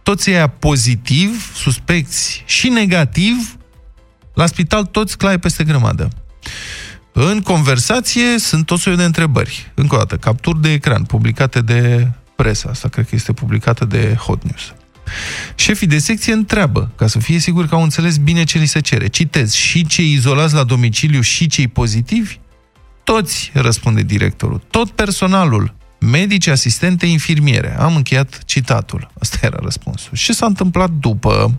[0.03, 3.56] Toți aia pozitiv, suspecți și negativ
[4.37, 6.09] la spital toți claie peste grămadă.
[7.13, 9.73] În conversație sunt tot soiul de întrebări.
[9.75, 12.69] Încă o dată, capturi de ecran publicate de presa.
[12.71, 14.75] Asta cred că este publicată de Hot News.
[15.55, 18.81] Șefii de secție întreabă, ca să fie sigur că au înțeles bine ce li se
[18.81, 19.07] cere.
[19.07, 22.39] Citez, și cei izolați la domiciliu și cei pozitivi?
[23.05, 24.63] Toți, răspunde directorul.
[24.71, 27.77] Tot personalul, medici, asistente, infirmiere.
[27.79, 29.11] Am încheiat citatul.
[29.21, 30.11] Asta era răspunsul.
[30.15, 31.59] Și ce s-a întâmplat după?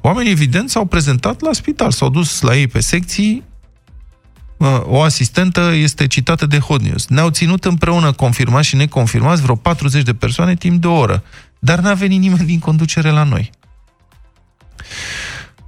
[0.00, 3.44] Oamenii, evident, s-au prezentat la spital, s-au dus la ei pe secții,
[4.82, 7.06] o asistentă este citată de Hot News.
[7.06, 11.22] Ne-au ținut împreună confirmați și neconfirmați vreo 40 de persoane timp de o oră,
[11.58, 13.50] dar n-a venit nimeni din conducere la noi.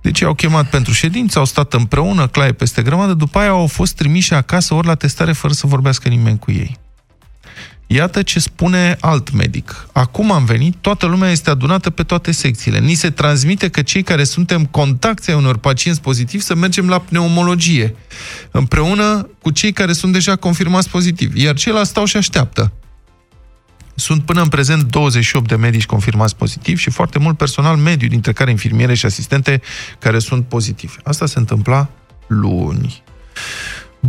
[0.03, 3.95] Deci au chemat pentru ședință, au stat împreună, claie peste grămadă, după aia au fost
[3.95, 6.79] trimiși acasă ori la testare fără să vorbească nimeni cu ei.
[7.87, 9.89] Iată ce spune alt medic.
[9.93, 12.79] Acum am venit, toată lumea este adunată pe toate secțiile.
[12.79, 16.99] Ni se transmite că cei care suntem contacti ai unor pacienți pozitivi să mergem la
[16.99, 17.95] pneumologie,
[18.51, 22.73] împreună cu cei care sunt deja confirmați pozitivi, iar ceilalți stau și așteaptă.
[23.95, 28.33] Sunt până în prezent 28 de medici confirmați pozitivi și foarte mult personal mediu, dintre
[28.33, 29.63] care infirmiere și asistente
[29.99, 30.95] care sunt pozitivi.
[31.03, 31.89] Asta se întâmpla
[32.27, 33.03] luni.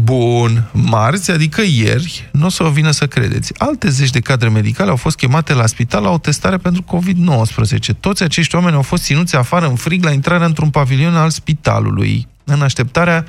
[0.03, 3.53] Bun, marți, adică ieri, nu o să o vină să credeți.
[3.57, 7.77] Alte zeci de cadre medicale au fost chemate la spital la o testare pentru COVID-19.
[7.99, 12.27] Toți acești oameni au fost ținuți afară în frig la intrarea într-un pavilion al spitalului,
[12.43, 13.25] în așteptarea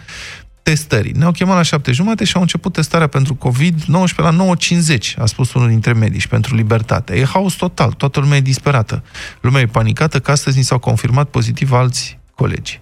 [0.63, 1.13] testării.
[1.13, 5.53] Ne-au chemat la șapte jumate și au început testarea pentru COVID-19 la 9.50, a spus
[5.53, 7.15] unul dintre medici, pentru libertate.
[7.15, 9.03] E haos total, toată lumea e disperată.
[9.41, 12.81] Lumea e panicată că astăzi ni s-au confirmat pozitiv alți colegi.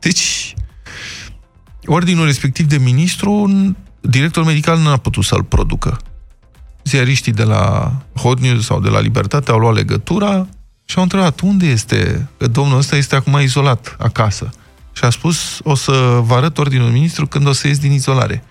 [0.00, 0.54] Deci,
[1.88, 3.50] ordinul respectiv de ministru,
[4.00, 5.98] directorul medical nu a putut să-l producă.
[6.84, 10.46] Ziariștii de la Hot News sau de la Libertate au luat legătura
[10.84, 14.50] și au întrebat unde este, că domnul ăsta este acum izolat acasă.
[14.92, 18.44] Și a spus, o să vă arăt ordinul ministru când o să ies din izolare.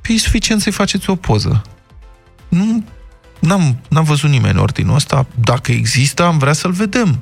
[0.00, 1.62] Păi e suficient să-i faceți o poză.
[2.48, 2.84] Nu,
[3.38, 5.26] n-am, n-am văzut nimeni ordinul ăsta.
[5.34, 7.18] Dacă există, am vrea să-l vedem.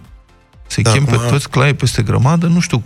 [0.66, 2.82] Să-i da, chem pe toți clai peste grămadă, nu știu.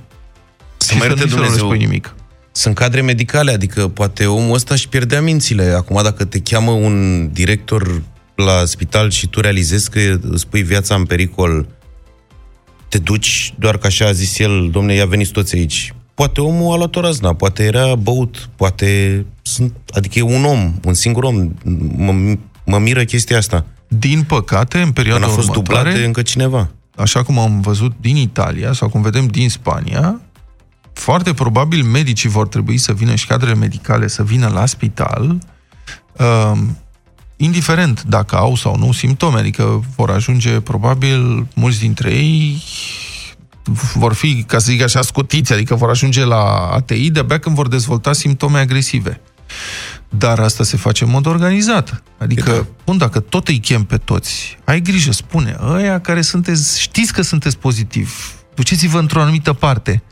[0.76, 1.68] Să mai să Dumnezeu.
[1.68, 2.14] Nu nimic
[2.58, 5.64] sunt cadre medicale, adică poate omul ăsta își pierdea mințile.
[5.64, 8.02] Acum, dacă te cheamă un director
[8.34, 11.66] la spital și tu realizezi că îți pui viața în pericol,
[12.88, 15.94] te duci doar ca așa a zis el, domne, ia veniți toți aici.
[16.14, 20.74] Poate omul a luat o razna, poate era băut, poate sunt, adică e un om,
[20.84, 21.52] un singur om.
[21.96, 23.66] Mă, mă miră chestia asta.
[23.88, 26.70] Din păcate, în perioada Când a fost următoare, dublat de încă cineva.
[26.96, 30.20] Așa cum am văzut din Italia, sau cum vedem din Spania,
[30.98, 35.38] foarte probabil medicii vor trebui să vină și cadrele medicale să vină la spital,
[36.12, 36.58] uh,
[37.36, 42.62] indiferent dacă au sau nu simptome, adică vor ajunge probabil mulți dintre ei
[43.94, 47.68] vor fi, ca să zic așa, scutiți, adică vor ajunge la ATI de-abia când vor
[47.68, 49.20] dezvolta simptome agresive.
[50.08, 52.02] Dar asta se face în mod organizat.
[52.18, 52.66] Adică, da.
[52.84, 57.22] bun, dacă tot îi chem pe toți, ai grijă, spune, ăia care sunteți, știți că
[57.22, 60.02] sunteți pozitiv, duceți-vă într-o anumită parte.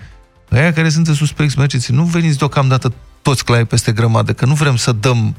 [0.58, 2.92] Aia care sunteți suspecți, mergeți, nu veniți deocamdată
[3.22, 5.36] toți clai peste grămadă, că nu vrem să dăm...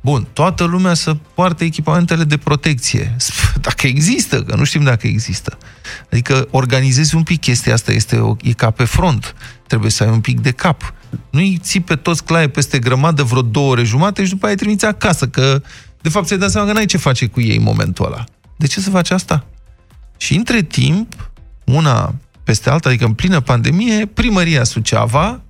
[0.00, 3.16] Bun, toată lumea să poarte echipamentele de protecție.
[3.66, 5.58] Dacă există, că nu știm dacă există.
[6.10, 9.34] Adică organizezi un pic chestia asta, este o, e ca pe front.
[9.66, 10.94] Trebuie să ai un pic de cap.
[11.30, 14.60] Nu-i ții pe toți claie peste grămadă vreo două ore jumate și după aia îi
[14.60, 15.62] trimiți acasă, că
[16.00, 18.24] de fapt ți-ai dat seama că n-ai ce face cu ei în momentul ăla.
[18.56, 19.46] De ce să faci asta?
[20.16, 21.30] Și între timp,
[21.64, 25.40] una peste alta, adică în plină pandemie, primăria Suceava,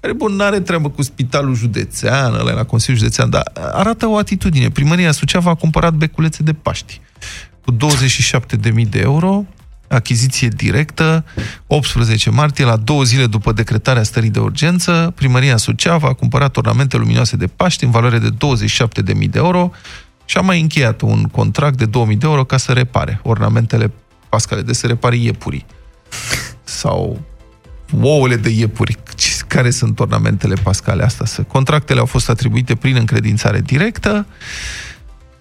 [0.00, 4.16] care, bun, nu are treabă cu spitalul județean, ăla la Consiliul Județean, dar arată o
[4.16, 4.70] atitudine.
[4.70, 7.00] Primăria Suceava a cumpărat beculețe de Paști
[7.64, 9.44] cu 27.000 de euro,
[9.88, 11.24] achiziție directă,
[11.66, 16.96] 18 martie, la două zile după decretarea stării de urgență, primăria Suceava a cumpărat ornamente
[16.96, 19.70] luminoase de Paști în valoare de 27.000 de euro
[20.24, 23.92] și a mai încheiat un contract de 2.000 de euro ca să repare ornamentele
[24.28, 25.66] pascale, de să repare iepurii
[26.62, 27.20] sau
[28.00, 28.96] ouăle de iepuri.
[29.46, 31.44] Care sunt ornamentele pascale astea?
[31.44, 34.26] Contractele au fost atribuite prin încredințare directă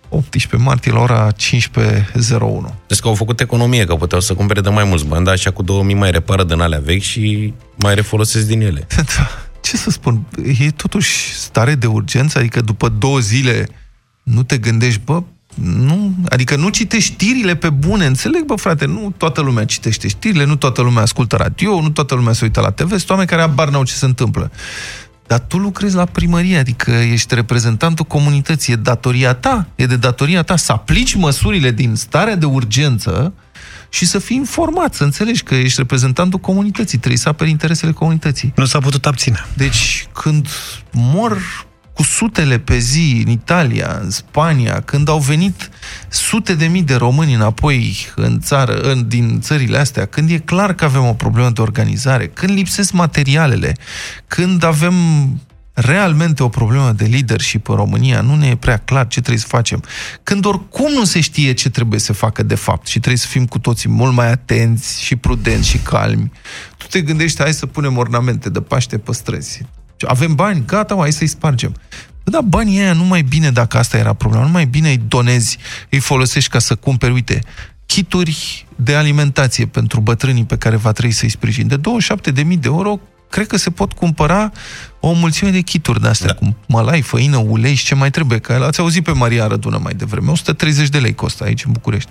[0.09, 1.35] 18 martie la ora 15.01.
[2.87, 5.51] Deci că au făcut economie, că puteau să cumpere de mai mulți bani, dar așa
[5.51, 8.87] cu 2000 mai repară din alea vechi și mai refolosesc din ele.
[8.95, 9.29] Da.
[9.61, 10.25] Ce să spun,
[10.59, 13.67] e totuși stare de urgență, adică după două zile
[14.23, 15.23] nu te gândești, bă,
[15.63, 20.45] nu, adică nu citești știrile pe bune, înțeleg, bă, frate, nu toată lumea citește știrile,
[20.45, 23.41] nu toată lumea ascultă radio, nu toată lumea se uită la TV, sunt oameni care
[23.41, 24.51] abar n-au ce se întâmplă.
[25.27, 30.43] Dar tu lucrezi la primărie, adică ești reprezentantul comunității, e datoria ta, e de datoria
[30.43, 33.33] ta să aplici măsurile din starea de urgență
[33.89, 38.53] și să fii informat, să înțelegi că ești reprezentantul comunității, trebuie să aperi interesele comunității.
[38.55, 39.45] Nu s-a putut abține.
[39.53, 40.47] Deci, când
[40.91, 41.37] mor
[41.99, 45.69] cu sutele pe zi în Italia, în Spania, când au venit
[46.07, 50.73] sute de mii de români înapoi în țară, în, din țările astea, când e clar
[50.73, 53.75] că avem o problemă de organizare, când lipsesc materialele,
[54.27, 54.93] când avem
[55.73, 59.47] realmente o problemă de leadership în România, nu ne e prea clar ce trebuie să
[59.47, 59.83] facem.
[60.23, 63.45] Când oricum nu se știe ce trebuie să facă de fapt și trebuie să fim
[63.45, 66.31] cu toții mult mai atenți și prudenți și calmi,
[66.77, 69.61] tu te gândești, hai să punem ornamente de Paște pe străzi.
[70.07, 71.75] Avem bani, gata, hai să-i spargem.
[72.23, 75.57] Da, banii aia nu mai bine dacă asta era problema, nu mai bine îi donezi,
[75.89, 77.39] îi folosești ca să cumperi, uite,
[77.85, 81.67] kituri de alimentație pentru bătrânii pe care va trebui să-i sprijin.
[81.67, 84.51] De 27.000 de euro cred că se pot cumpăra
[84.99, 86.33] o mulțime de kituri de-astea, da.
[86.33, 88.39] cu mălai, făină, ulei și ce mai trebuie.
[88.39, 90.31] Că ați auzit pe Maria Rădună mai devreme.
[90.31, 92.09] 130 de lei costă aici în București.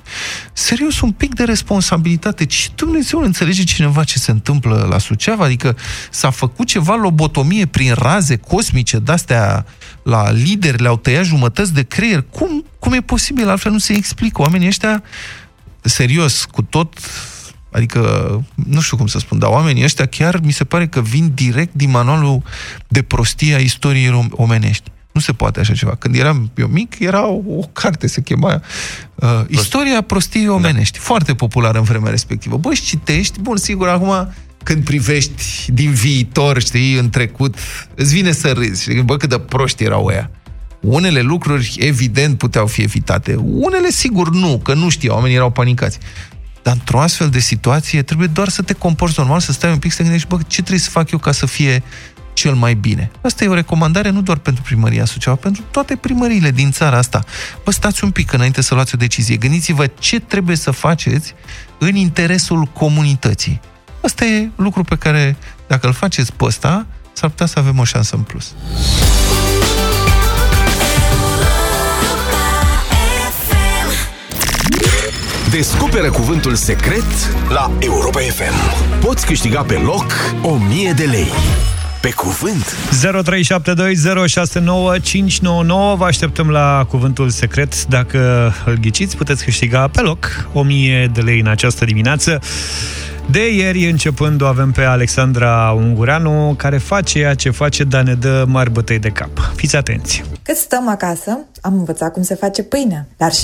[0.53, 2.47] Serios, un pic de responsabilitate.
[2.47, 5.45] Ce Dumnezeu înțelege cineva ce se întâmplă la Suceava?
[5.45, 5.77] Adică
[6.11, 9.67] s-a făcut ceva lobotomie prin raze cosmice de-astea
[10.03, 12.25] la lideri, le-au tăiat jumătăți de creier.
[12.31, 13.49] Cum, cum e posibil?
[13.49, 14.41] Altfel nu se explică.
[14.41, 15.03] Oamenii ăștia,
[15.81, 16.99] serios, cu tot
[17.73, 18.01] Adică
[18.55, 21.75] nu știu cum să spun, dar oamenii ăștia chiar mi se pare că vin direct
[21.75, 22.43] din manualul
[22.89, 24.91] de prostie a istoriei omenești.
[25.13, 25.95] Nu se poate așa ceva.
[25.95, 28.63] Când eram eu mic, era o, o carte, se chema
[29.15, 30.99] uh, Istoria prostiei omenești.
[30.99, 31.05] Da.
[31.05, 32.57] Foarte populară în vremea respectivă.
[32.57, 37.55] Băi, citești, bun, sigur, acum când privești din viitor, știi, în trecut,
[37.95, 38.83] îți vine să râzi.
[38.83, 39.03] Știi?
[39.03, 40.31] Bă, cât de proști erau ăia.
[40.81, 43.35] Unele lucruri, evident, puteau fi evitate.
[43.35, 45.99] Unele, sigur, nu, că nu știau, oamenii erau panicați.
[46.69, 49.91] Dar într-o astfel de situație trebuie doar să te comporți normal, să stai un pic,
[49.91, 51.83] să te gândești, bă, ce trebuie să fac eu ca să fie
[52.33, 53.11] cel mai bine.
[53.21, 57.25] Asta e o recomandare nu doar pentru primăria Suceava, pentru toate primăriile din țara asta.
[57.65, 59.37] Bă, stați un pic înainte să luați o decizie.
[59.37, 61.35] Gândiți-vă ce trebuie să faceți
[61.79, 63.61] în interesul comunității.
[64.03, 67.85] Asta e lucru pe care, dacă îl faceți pe ăsta, s-ar putea să avem o
[67.85, 68.55] șansă în plus.
[75.51, 77.05] Descoperă cuvântul secret
[77.51, 78.55] la Europa FM.
[79.01, 80.05] Poți câștiga pe loc
[80.43, 81.27] 1000 de lei.
[82.01, 82.77] Pe cuvânt
[85.95, 91.21] 0372069599 Vă așteptăm la cuvântul secret Dacă îl ghiciți, puteți câștiga pe loc 1000 de
[91.21, 92.41] lei în această dimineață
[93.31, 98.15] de ieri începând o avem pe Alexandra Ungureanu, care face ceea ce face, dar ne
[98.15, 99.31] dă mari bătăi de cap.
[99.55, 100.25] Fiți atenți!
[100.43, 103.43] Cât stăm acasă, am învățat cum se face pâinea, dar și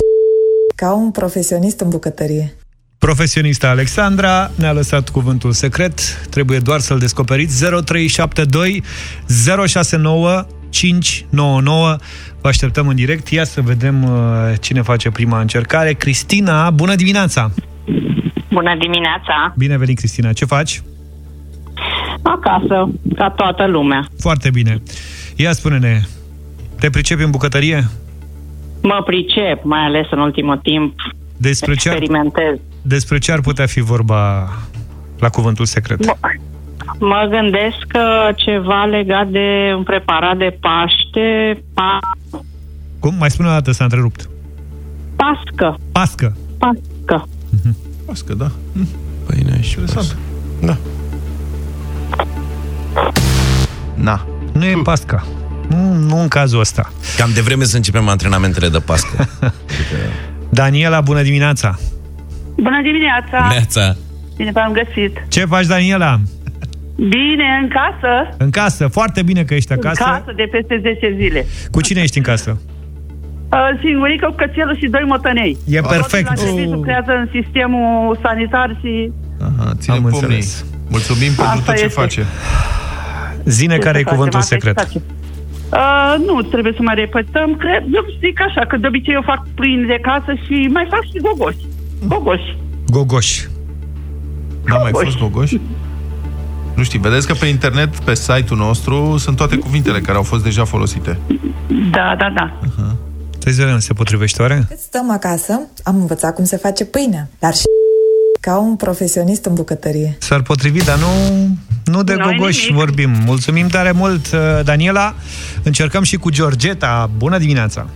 [0.75, 2.55] ca un profesionist în bucătărie.
[2.97, 8.83] Profesionista Alexandra ne-a lăsat cuvântul secret, trebuie doar să-l descoperiți 0372
[9.67, 11.95] 069 599.
[12.41, 13.27] Vă așteptăm în direct.
[13.27, 15.93] Ia să vedem uh, cine face prima încercare.
[15.93, 17.51] Cristina, bună dimineața!
[18.51, 19.53] Bună dimineața!
[19.57, 20.33] Bine venit, Cristina.
[20.33, 20.81] Ce faci?
[22.21, 24.07] Acasă, ca toată lumea.
[24.19, 24.81] Foarte bine.
[25.35, 26.01] Ia spune-ne,
[26.79, 27.87] te pricepi în bucătărie?
[28.85, 30.93] Mă pricep, mai ales în ultimul timp.
[31.37, 32.57] Despre ce, ar, experimentez.
[32.81, 34.49] despre ce ar putea fi vorba
[35.19, 36.05] la cuvântul secret?
[36.05, 36.15] Mă,
[36.99, 41.61] mă gândesc că ceva legat de un preparat de Paște.
[41.73, 41.99] Pa...
[42.99, 43.15] Cum?
[43.19, 44.29] Mai spune o dată, s-a întrerupt.
[45.15, 45.79] Pască.
[45.91, 46.37] Pască.
[46.57, 47.27] Pască.
[47.49, 47.75] Mhm.
[48.05, 48.51] Pască, da.
[49.25, 50.17] Pâine și Interesant.
[50.61, 50.77] Da.
[53.95, 54.25] Na.
[54.53, 55.25] Nu e pasca.
[55.69, 56.91] Nu, nu în cazul ăsta.
[57.17, 59.27] Cam de vreme să începem antrenamentele de pască.
[60.49, 61.79] Daniela, bună dimineața!
[62.55, 63.47] Bună dimineața!
[63.49, 63.95] Neața!
[64.35, 65.23] Bine v-am găsit!
[65.27, 66.19] Ce faci, Daniela?
[66.95, 68.35] Bine, în casă.
[68.37, 70.03] În casă, foarte bine că ești acasă.
[70.05, 71.45] În casă de peste 10 zile.
[71.71, 72.59] Cu cine ești în casă?
[73.51, 75.57] Uh, singurică, cu cățelul și doi motanei.
[75.67, 76.27] E perfect.
[76.27, 79.11] Totul la lucrează în sistemul sanitar și...
[79.39, 80.65] Aha, ținem Am înțeles.
[80.89, 81.99] Mulțumim Asta pentru tot ce este.
[81.99, 82.25] face.
[83.43, 84.87] Zine care e cuvântul secret.
[85.79, 87.55] Uh, nu trebuie să mai repetăm.
[87.55, 91.03] Cred, eu zic așa, că de obicei eu fac pâini de casă și mai fac
[91.03, 91.65] și gogoși.
[92.07, 92.57] Gogoși.
[92.87, 93.47] Gogoși.
[94.65, 95.59] N-a mai fost gogoși?
[96.75, 100.43] Nu știu, vedeți că pe internet, pe site-ul nostru, sunt toate cuvintele care au fost
[100.43, 101.17] deja folosite.
[101.91, 102.57] Da, da, da.
[102.59, 102.95] Uh-huh.
[103.39, 104.65] Să vedem, se potrivește oare?
[104.67, 107.63] Cât stăm acasă, am învățat cum se face pâinea, dar și
[108.39, 110.15] ca un profesionist în bucătărie.
[110.19, 111.07] S-ar potrivi, dar nu,
[111.85, 112.83] nu de Noi gogoși nimic.
[112.83, 113.11] vorbim.
[113.25, 115.15] Mulțumim tare mult, uh, Daniela.
[115.63, 117.09] Încercăm și cu Georgeta.
[117.17, 117.87] Bună dimineața!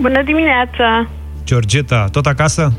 [0.00, 1.08] Bună dimineața!
[1.44, 2.72] Georgeta, tot acasă?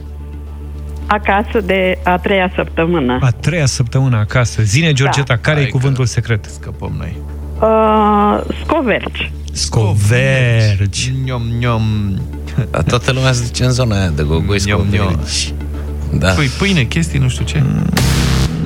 [1.05, 3.17] Acasă de a treia săptămână.
[3.21, 4.61] A treia săptămână acasă.
[4.63, 5.37] Zine, Georgeta, da.
[5.37, 6.45] care e cuvântul secret?
[6.45, 7.17] Scăpăm noi.
[7.59, 9.31] Uh, scoverci.
[9.51, 11.11] Scoverci.
[11.23, 11.81] Niom, niom.
[12.71, 15.53] Da, toată lumea se zice în zona aia de gogoși scoverci.
[16.13, 16.29] Da.
[16.31, 17.63] Păi pâine, chestii, nu știu ce.
[17.65, 17.85] Mm.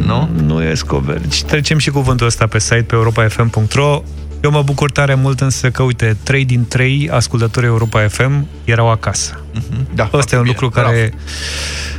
[0.05, 0.29] Nu?
[0.45, 1.43] Nu e scoverci.
[1.43, 4.03] Trecem și cuvântul ăsta pe site, pe europa.fm.ro.
[4.41, 8.91] Eu mă bucur tare mult însă că, uite, trei din trei ascultători Europa FM erau
[8.91, 9.39] acasă.
[9.55, 9.93] Mm-hmm.
[9.95, 10.55] Da, Asta e un bine.
[10.59, 10.87] lucru Bravo.
[10.87, 11.13] care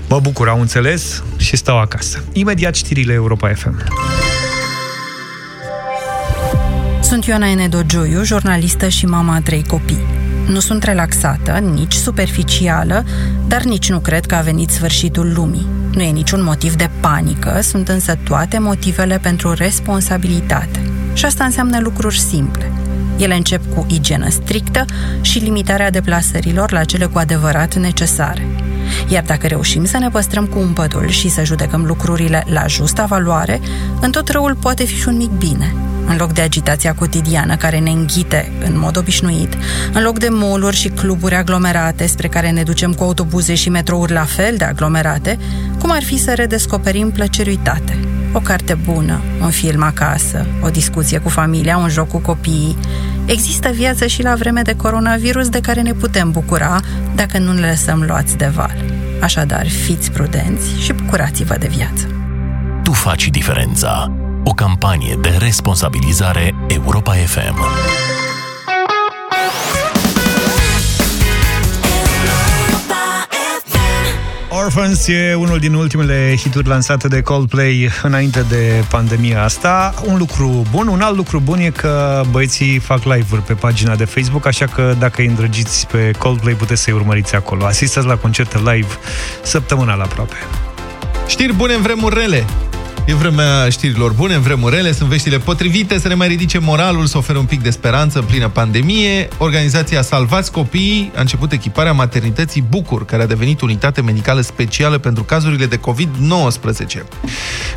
[0.09, 2.25] mă bucur, au înțeles și stau acasă.
[2.33, 3.83] Imediat știrile Europa FM.
[7.01, 9.99] Sunt Ioana Enedogioiu, jurnalistă și mama a trei copii.
[10.49, 13.05] Nu sunt relaxată, nici superficială,
[13.47, 15.67] dar nici nu cred că a venit sfârșitul lumii.
[15.93, 20.91] Nu e niciun motiv de panică, sunt însă toate motivele pentru responsabilitate.
[21.13, 22.73] Și asta înseamnă lucruri simple.
[23.17, 24.85] Ele încep cu igienă strictă
[25.21, 28.47] și limitarea deplasărilor la cele cu adevărat necesare.
[29.09, 33.61] Iar dacă reușim să ne păstrăm cu umpătul și să judecăm lucrurile la justa valoare,
[34.01, 35.75] în tot răul poate fi și un mic bine–
[36.09, 39.55] în loc de agitația cotidiană care ne înghite în mod obișnuit,
[39.93, 44.12] în loc de moluri și cluburi aglomerate spre care ne ducem cu autobuze și metrouri
[44.12, 45.39] la fel de aglomerate,
[45.78, 47.99] cum ar fi să redescoperim plăceruitate.
[48.33, 52.78] O carte bună, un film acasă, o discuție cu familia, un joc cu copiii.
[53.24, 56.80] Există viață și la vreme de coronavirus de care ne putem bucura
[57.14, 58.85] dacă nu ne lăsăm luați de val.
[59.20, 62.07] Așadar, fiți prudenți și bucurați-vă de viață.
[62.83, 64.18] tu faci diferența.
[64.45, 67.57] O campanie de responsabilizare Europa FM.
[74.51, 79.95] Orphans e unul din ultimele hituri lansate de Coldplay înainte de pandemia asta.
[80.07, 84.05] Un lucru bun, un alt lucru bun e că băieții fac live-uri pe pagina de
[84.05, 87.64] Facebook, așa că dacă îi îndrăgiți pe Coldplay puteți să-i urmăriți acolo.
[87.64, 88.89] Asistați la concerte live
[89.43, 90.36] săptămânal aproape.
[91.26, 92.45] Știri bune în vremuri rele.
[93.09, 97.07] E vremea știrilor bune, în vremuri rele, sunt veștile potrivite, să ne mai ridice moralul,
[97.07, 99.29] să ofere un pic de speranță în plină pandemie.
[99.39, 105.23] Organizația Salvați Copiii a început echiparea maternității Bucur, care a devenit unitate medicală specială pentru
[105.25, 107.03] cazurile de COVID-19.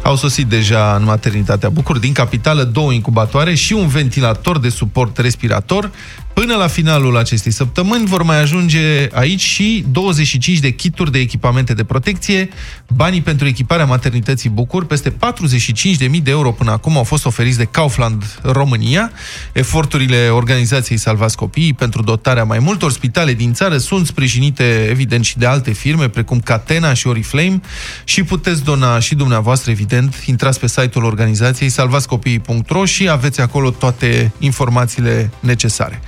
[0.04, 5.18] Au sosit deja în maternitatea Bucur din capitală două incubatoare și un ventilator de suport
[5.18, 5.92] respirator.
[6.34, 11.74] Până la finalul acestei săptămâni vor mai ajunge aici și 25 de kituri de echipamente
[11.74, 12.50] de protecție.
[12.88, 15.16] Banii pentru echiparea maternității Bucur, peste 45.000
[16.24, 19.12] de euro până acum au fost oferiți de Kaufland România.
[19.52, 25.38] Eforturile organizației Salvați Copiii pentru dotarea mai multor spitale din țară sunt sprijinite, evident, și
[25.38, 27.62] de alte firme, precum Catena și Oriflame
[28.04, 34.32] și puteți dona și dumneavoastră, evident, intrați pe site-ul organizației salvațcopiii.ro și aveți acolo toate
[34.40, 36.02] informațiile necesare.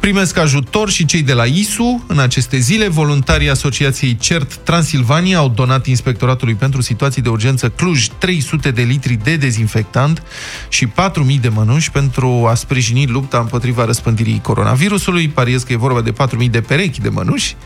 [0.00, 2.04] Primesc ajutor și cei de la ISU.
[2.06, 8.06] În aceste zile, voluntarii Asociației CERT Transilvania au donat Inspectoratului pentru Situații de Urgență Cluj
[8.18, 10.22] 300 de litri de dezinfectant
[10.68, 15.28] și 4.000 de mănuși pentru a sprijini lupta împotriva răspândirii coronavirusului.
[15.28, 17.56] Pariez că e vorba de 4.000 de perechi de mănuși.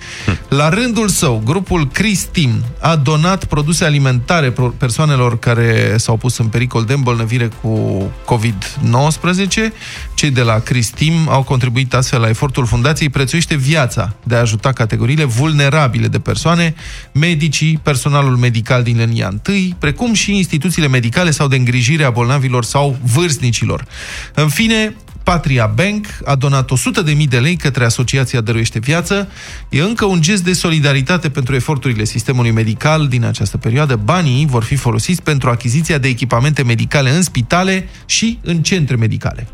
[0.49, 6.47] La rândul său, grupul Chris Team a donat produse alimentare persoanelor care s-au pus în
[6.47, 9.73] pericol de îmbolnăvire cu COVID-19.
[10.15, 14.41] Cei de la Chris Team au contribuit astfel la efortul fundației Prețuiește Viața de a
[14.41, 16.75] ajuta categoriile vulnerabile de persoane,
[17.13, 22.65] medicii, personalul medical din linia 1, precum și instituțiile medicale sau de îngrijire a bolnavilor
[22.65, 23.85] sau vârstnicilor.
[24.35, 26.71] În fine, Patria Bank a donat
[27.15, 29.29] 100.000 de lei către Asociația Dăruiește Viață.
[29.69, 33.97] E încă un gest de solidaritate pentru eforturile sistemului medical din această perioadă.
[33.97, 39.47] Banii vor fi folosiți pentru achiziția de echipamente medicale în spitale și în centre medicale.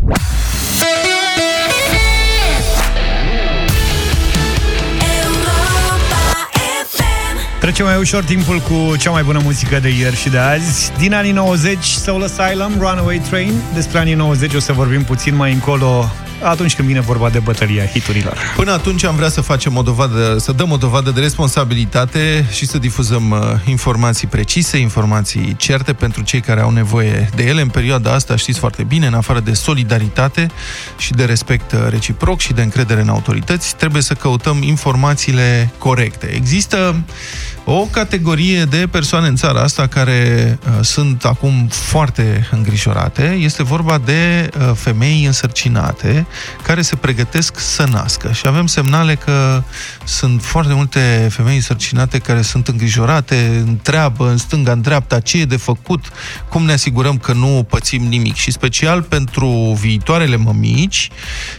[7.61, 10.93] Trecem mai ușor timpul cu cea mai bună muzică de ieri și de azi.
[10.99, 13.53] Din anii 90, Soul Asylum, Runaway Train.
[13.75, 16.11] Despre anii 90 o să vorbim puțin mai încolo
[16.43, 18.37] atunci când vine vorba de bătălia hiturilor.
[18.57, 22.67] Până atunci am vrea să facem o dovadă, să dăm o dovadă de responsabilitate și
[22.67, 27.69] să difuzăm uh, informații precise, informații certe pentru cei care au nevoie de ele în
[27.69, 30.51] perioada asta, știți foarte bine, în afară de solidaritate
[30.97, 36.27] și de respect uh, reciproc și de încredere în autorități, trebuie să căutăm informațiile corecte.
[36.27, 37.03] Există
[37.73, 43.39] o categorie de persoane în țara asta care uh, sunt acum foarte îngrijorate.
[43.41, 46.27] Este vorba de uh, femei însărcinate
[46.63, 48.33] care se pregătesc să nască.
[48.33, 49.63] Și avem semnale că
[50.05, 55.45] sunt foarte multe femei însărcinate care sunt îngrijorate, întreabă în stânga, în dreapta, ce e
[55.45, 56.05] de făcut,
[56.49, 58.35] cum ne asigurăm că nu pățim nimic.
[58.35, 61.11] Și special pentru viitoarele mămici,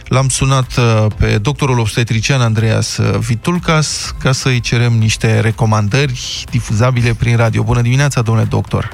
[0.04, 7.12] l-am sunat uh, pe doctorul obstetrician Andreas Vitulcas ca să-i cerem niște recomandări recomandări difuzabile
[7.18, 7.62] prin radio.
[7.62, 8.88] Bună dimineața, domnule doctor!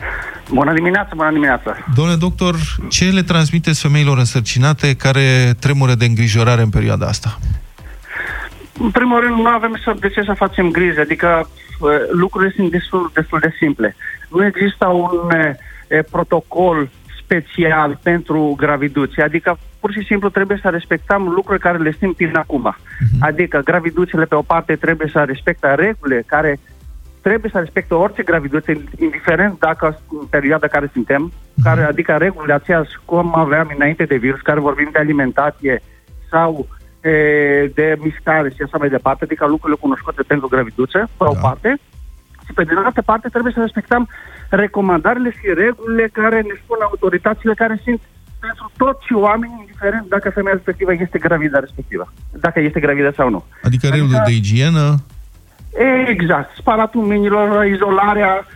[0.53, 1.77] Bună dimineața, bună dimineața!
[1.95, 2.55] Domnule doctor,
[2.89, 7.39] ce le transmiteți femeilor însărcinate care tremură de îngrijorare în perioada asta?
[8.81, 11.49] În primul rând, nu avem să de ce să facem griji, adică
[11.81, 13.97] uh, lucrurile sunt destul, destul de simple.
[14.29, 15.31] Nu există un
[15.89, 16.89] e, protocol
[17.23, 22.39] special pentru graviduție, adică pur și simplu trebuie să respectăm lucruri care le știm până
[22.39, 22.77] acum.
[22.77, 23.19] Uh-huh.
[23.21, 26.59] Adică graviduțele pe o parte trebuie să respecte regulile care
[27.29, 28.71] trebuie să respecte orice graviduțe,
[29.07, 31.63] indiferent dacă în perioada care suntem, mhm.
[31.67, 35.83] care, adică regulile aceeași cum aveam înainte de virus, care vorbim de alimentație
[36.31, 36.67] sau
[37.01, 37.13] e,
[37.75, 41.31] de mișcare și așa mai departe, adică lucrurile cunoscute pentru graviduțe, pe da.
[41.33, 41.71] o parte,
[42.47, 44.09] și pe de altă parte trebuie să respectăm
[44.49, 48.01] recomandările și regulile care ne spun autoritățile care sunt
[48.41, 53.45] pentru toți oamenii, indiferent dacă femeia respectivă este gravidă respectivă, dacă este gravidă sau nu.
[53.63, 54.85] Adică regulile adică, de igienă,
[56.07, 56.57] Exact.
[56.57, 58.47] Spalatul mâinilor, izolarea,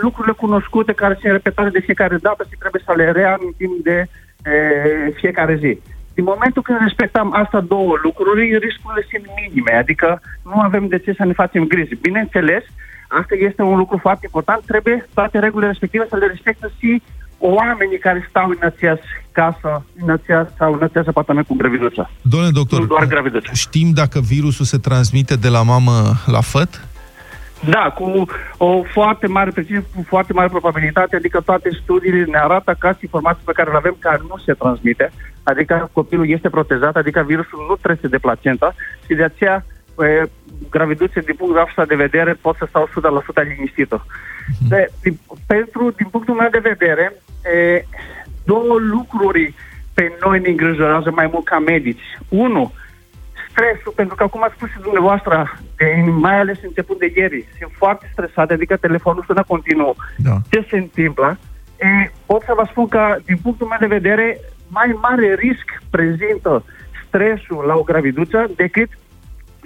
[0.00, 4.06] lucrurile cunoscute care sunt repetate de fiecare dată și trebuie să le reamintim de
[4.44, 5.80] e, fiecare zi.
[6.14, 11.12] Din momentul când respectăm asta două lucruri, riscurile sunt minime, adică nu avem de ce
[11.12, 11.94] să ne facem griji.
[11.94, 12.64] Bineînțeles,
[13.08, 17.02] asta este un lucru foarte important, trebuie toate regulile respective să le respectă și
[17.38, 22.10] oamenii care stau în aceeași casă, în aceeași, sau în aceeași apartament cu graviduța.
[22.22, 23.52] Domnule doctor, nu doar graviduța.
[23.52, 25.92] știm dacă virusul se transmite de la mamă
[26.26, 26.86] la făt?
[27.64, 28.26] Da, cu
[28.56, 33.42] o foarte mare precizie, cu foarte mare probabilitate, adică toate studiile ne arată ca informații
[33.44, 35.12] pe care le avem care nu se transmite,
[35.42, 38.74] adică copilul este protejat, adică virusul nu trece de placenta
[39.06, 39.64] și de aceea
[39.98, 40.28] e,
[40.70, 42.88] graviduțe din punctul ăsta de vedere pot să stau
[43.42, 44.06] 100% liniștită.
[44.68, 47.84] De, din, pentru, din punctul meu de vedere, e,
[48.44, 49.54] două lucruri
[49.94, 52.18] pe noi ne îngrijorează mai mult ca medici.
[52.28, 52.72] Unu,
[53.50, 57.72] stresul, pentru că acum a spus și dumneavoastră, de, mai ales începând de ieri, sunt
[57.72, 59.96] foarte stresate, adică telefonul sună continuu.
[60.16, 60.36] Da.
[60.50, 61.38] Ce se întâmplă?
[61.76, 66.64] E, pot să vă spun că, din punctul meu de vedere, mai mare risc prezintă
[67.06, 68.88] stresul la o graviduță decât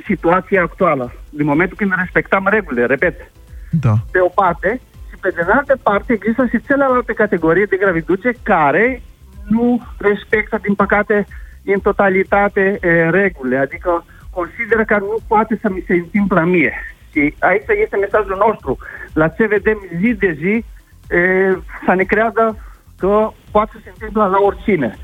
[0.07, 3.31] situația actuală, din momentul când respectam regulile, repet.
[3.71, 3.95] Da.
[4.11, 4.81] Pe o parte,
[5.11, 9.03] și pe de altă parte există și celelalte categorii de graviduțe care
[9.49, 11.27] nu respectă, din păcate,
[11.65, 16.73] în totalitate e, regulile, adică consideră că nu poate să mi se întâmplă mie.
[17.11, 18.79] Și aici este mesajul nostru.
[19.13, 20.65] La ce vedem zi de zi,
[21.11, 22.57] e, să ne creadă
[22.99, 24.97] că poate să se întâmple la oricine.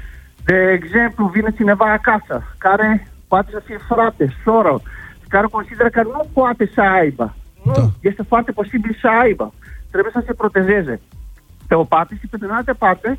[0.45, 4.81] De exemplu, vine cineva acasă, care poate să fie frate, soră,
[5.29, 7.35] care consideră că nu poate să aibă.
[7.65, 7.87] Nu, da.
[8.01, 9.55] este foarte posibil să aibă.
[9.91, 11.01] Trebuie să se protejeze.
[11.67, 13.19] Pe o parte și pe de altă parte,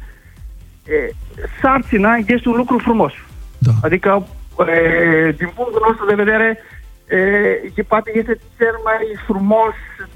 [0.87, 1.13] e,
[1.61, 3.13] sarcina este un lucru frumos.
[3.57, 3.71] Da.
[3.81, 4.27] Adică,
[4.67, 6.57] e, din punctul nostru de vedere,
[7.75, 9.73] e, poate este cel mai frumos,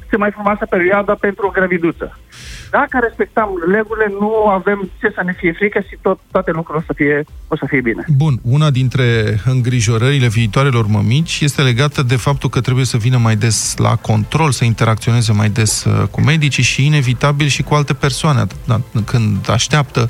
[0.10, 2.18] cea mai frumoasă perioadă pentru o graviduță.
[2.72, 6.94] Dacă respectăm regulile, nu avem ce să ne fie frică și tot, toate lucrurile o
[6.94, 8.04] să, fie, o să fie bine.
[8.08, 13.36] Bun, una dintre îngrijorările viitoarelor mămici este legată de faptul că trebuie să vină mai
[13.36, 17.94] des la control, să interacționeze mai des uh, cu medicii și inevitabil și cu alte
[17.94, 18.44] persoane
[19.06, 20.10] când așteaptă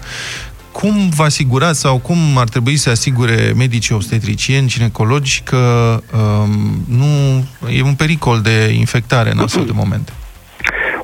[0.73, 5.63] cum vă asigurați sau cum ar trebui să asigure medicii obstetricieni, ginecologi că
[6.19, 6.51] um,
[6.87, 7.11] nu
[7.69, 10.11] e un pericol de infectare în astfel de momente?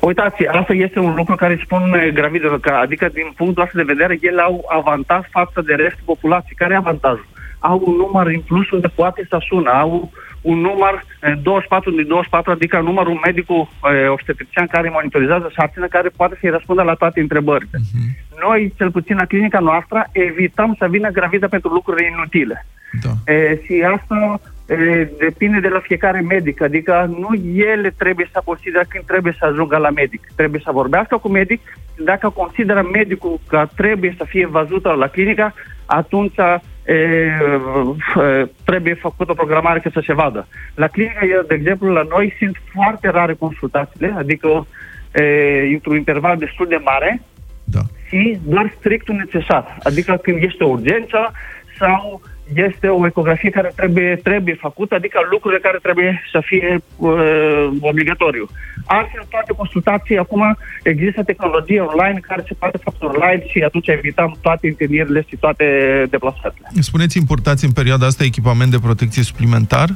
[0.00, 4.18] Uitați, asta este un lucru care spun gravidelor, că, adică din punctul ăsta de vedere,
[4.20, 6.56] ele au avantaj față de restul populației.
[6.56, 7.28] Care e avantajul?
[7.58, 10.10] Au un număr în plus unde poate să sună, au
[10.40, 11.04] un număr
[11.42, 16.82] 24 din 24, adică numărul medicul e, obstetrician care monitorizează sarcină, care poate să-i răspundă
[16.82, 17.78] la toate întrebările.
[17.78, 18.28] Uh-huh.
[18.46, 22.66] Noi, cel puțin la clinica noastră, evităm să vină gravidă pentru lucruri inutile.
[23.02, 23.32] Da.
[23.32, 28.84] E, și asta e, depinde de la fiecare medic, adică nu ele trebuie să consideră
[28.88, 30.20] când trebuie să ajungă la medic.
[30.36, 31.60] Trebuie să vorbească cu medic,
[32.04, 35.54] dacă consideră medicul că trebuie să fie văzută la clinică,
[35.86, 36.38] atunci
[36.84, 40.46] e, e, trebuie făcută o programare ca să se vadă.
[40.74, 44.66] La clinică, de exemplu, la noi sunt foarte rare consultațiile, adică
[45.12, 45.24] e,
[45.72, 47.22] într-un interval destul de mare
[47.64, 47.80] da.
[48.08, 49.78] și doar strictul necesar.
[49.82, 51.32] Adică când este o urgență
[51.78, 52.20] sau
[52.54, 58.46] este o ecografie care trebuie, trebuie făcută, adică lucrurile care trebuie să fie uh, obligatoriu.
[58.86, 64.36] Altfel, toate consultații, acum există tehnologie online care se poate face online și atunci evităm
[64.42, 65.64] toate întâlnirile și toate
[66.10, 66.68] deplasările.
[66.80, 69.88] Spuneți, importați în perioada asta echipament de protecție suplimentar?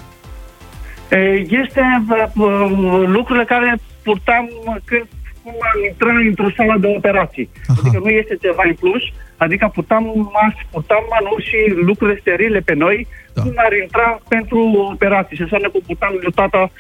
[1.62, 1.82] Este
[2.34, 4.48] uh, lucrurile care purtam
[4.84, 5.06] când
[5.44, 7.48] cum am intrat într-o sală de operații.
[7.68, 7.80] Aha.
[7.80, 9.02] Adică nu este ceva în plus,
[9.36, 13.42] adică purtam mas, purtam manuri și lucruri sterile pe noi, da.
[13.42, 14.58] cum ar intra pentru
[14.92, 15.36] operații.
[15.36, 16.70] Și înseamnă că purtam toată,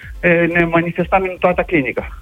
[0.52, 2.18] ne manifestam în toată clinica.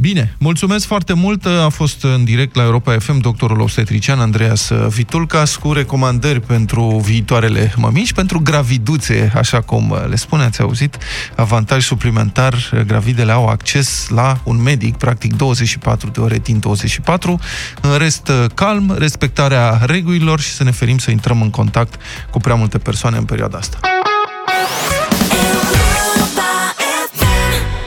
[0.00, 1.46] Bine, mulțumesc foarte mult.
[1.46, 7.72] A fost în direct la Europa FM doctorul obstetrician Andreas Vitulcas cu recomandări pentru viitoarele
[7.76, 10.98] mămici, pentru graviduțe, așa cum le spune, ați auzit,
[11.36, 17.40] avantaj suplimentar, gravidele au acces la un medic, practic 24 de ore din 24,
[17.80, 22.54] în rest calm, respectarea regulilor și să ne ferim să intrăm în contact cu prea
[22.54, 23.78] multe persoane în perioada asta.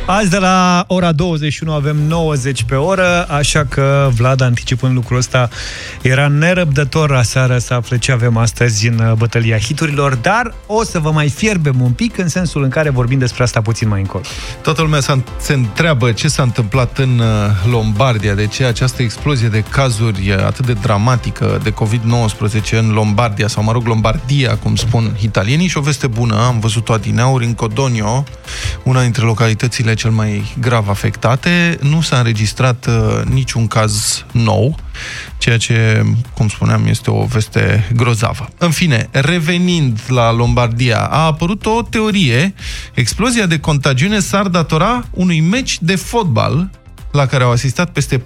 [0.06, 5.50] Azi de la ora 21 avem 90 pe oră, așa că Vlad, anticipând lucrul ăsta,
[6.02, 11.00] era nerăbdător aseară să afle ce avem astăzi în uh, bătălia hiturilor, dar o să
[11.00, 14.24] vă mai fierbem un pic în sensul în care vorbim despre asta puțin mai încolo.
[14.62, 15.00] Toată lumea
[15.38, 17.26] se întreabă ce s-a întâmplat în uh,
[17.72, 23.48] Lombardia, de ce această explozie de cazuri uh, atât de dramatică de COVID-19 în Lombardia,
[23.48, 27.54] sau mă rog Lombardia, cum spun italienii, și o veste bună, am văzut-o adineauri în
[27.54, 28.24] Codonio,
[28.84, 31.78] una dintre localitățile cel mai grav afectate.
[31.82, 34.78] Nu s-a înregistrat uh, niciun caz nou,
[35.38, 38.50] ceea ce, cum spuneam, este o veste grozavă.
[38.58, 42.54] În fine, revenind la Lombardia, a apărut o teorie.
[42.94, 46.70] Explozia de contagiune s-ar datora unui meci de fotbal
[47.14, 48.24] la care au asistat peste 40.000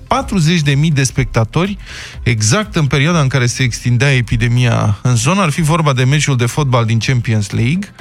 [0.93, 1.77] de spectatori,
[2.23, 5.41] exact în perioada în care se extindea epidemia în zonă.
[5.41, 7.93] Ar fi vorba de meciul de fotbal din Champions League,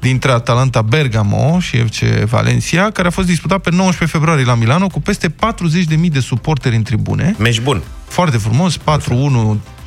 [0.00, 4.86] dintre Atalanta Bergamo și FC Valencia, care a fost disputat pe 19 februarie la Milano,
[4.86, 7.34] cu peste 40.000 de suporteri în tribune.
[7.38, 7.82] Meci bun.
[8.08, 8.80] Foarte frumos, 4-1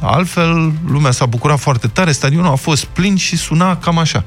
[0.01, 4.24] altfel, lumea s-a bucurat foarte tare, stadionul a fost plin și suna cam așa.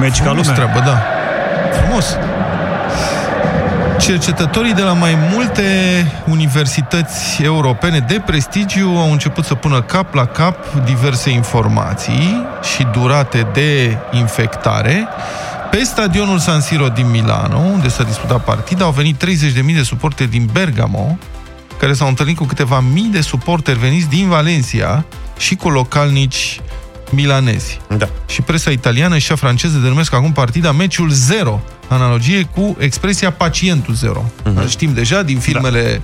[0.00, 0.52] Meci ca lumea.
[0.52, 1.02] treabă, da.
[1.72, 2.16] Frumos.
[4.00, 5.62] Cercetătorii de la mai multe
[6.30, 13.46] universități europene de prestigiu au început să pună cap la cap diverse informații și durate
[13.52, 15.08] de infectare.
[15.70, 20.30] Pe stadionul San Siro din Milano, unde s-a disputat partida, au venit 30.000 de suporteri
[20.30, 21.18] din Bergamo,
[21.78, 25.04] care s-au întâlnit cu câteva mii de suporteri veniți din Valencia
[25.38, 26.60] și cu localnici
[27.10, 27.80] milanezi.
[27.96, 28.08] Da.
[28.26, 33.94] Și presa italiană și a franceză denumesc acum partida meciul zero, analogie cu expresia pacientul
[33.94, 34.30] zero.
[34.44, 34.68] Uh-huh.
[34.68, 36.02] Știm deja din filmele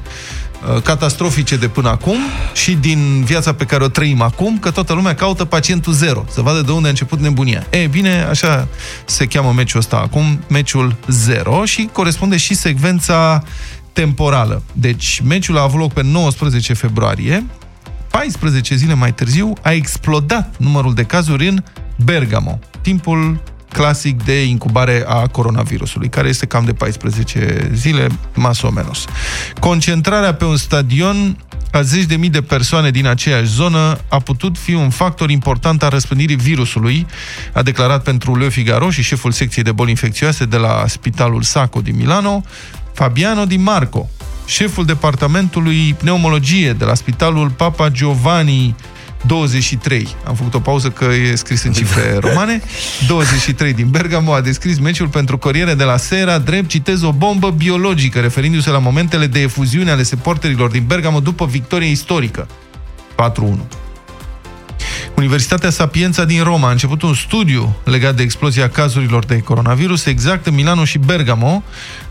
[0.66, 0.80] da.
[0.80, 2.16] catastrofice de până acum
[2.52, 6.40] și din viața pe care o trăim acum, că toată lumea caută pacientul zero, să
[6.40, 7.66] vadă de unde a început nebunia.
[7.70, 8.68] E, bine, așa
[9.04, 13.42] se cheamă meciul ăsta acum, meciul zero și corespunde și secvența
[13.92, 14.62] temporală.
[14.72, 17.44] Deci, meciul a avut loc pe 19 februarie,
[18.12, 21.62] 14 zile mai târziu a explodat numărul de cazuri în
[22.04, 23.42] Bergamo, timpul
[23.72, 29.04] clasic de incubare a coronavirusului, care este cam de 14 zile, mas o menos.
[29.60, 31.36] Concentrarea pe un stadion
[31.70, 35.82] a zeci de mii de persoane din aceeași zonă a putut fi un factor important
[35.82, 37.06] al răspândirii virusului,
[37.52, 41.80] a declarat pentru Le Figaro și șeful secției de boli infecțioase de la Spitalul Sacco
[41.80, 42.44] din Milano,
[42.92, 44.08] Fabiano Di Marco,
[44.44, 48.74] șeful departamentului pneumologie de la Spitalul Papa Giovanni
[49.26, 50.08] 23.
[50.24, 52.62] Am făcut o pauză că e scris în cifre romane.
[53.06, 57.50] 23 din Bergamo a descris meciul pentru Corriere de la Sera, drept, citez, o bombă
[57.50, 62.48] biologică, referindu-se la momentele de efuziune ale suporterilor din Bergamo după victorie istorică.
[63.32, 63.81] 4-1.
[65.14, 70.46] Universitatea Sapienza din Roma a început un studiu legat de explozia cazurilor de coronavirus exact
[70.46, 71.62] în Milano și Bergamo,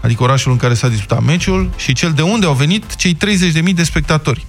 [0.02, 3.18] adică orașul în care s-a disputat meciul, și cel de unde au venit cei
[3.66, 4.46] 30.000 de spectatori.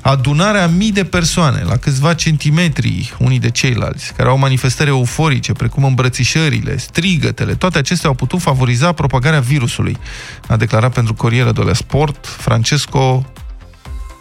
[0.00, 5.84] Adunarea mii de persoane, la câțiva centimetri unii de ceilalți, care au manifestări euforice, precum
[5.84, 9.96] îmbrățișările, strigătele, toate acestea au putut favoriza propagarea virusului,
[10.48, 13.26] a declarat pentru Corriere de la Sport Francesco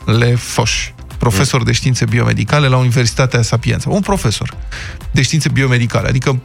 [0.05, 0.92] Le Foch
[1.23, 3.89] profesor de științe biomedicale la Universitatea Sapienza.
[3.89, 4.53] Un profesor
[5.11, 6.41] de științe biomedicale, adică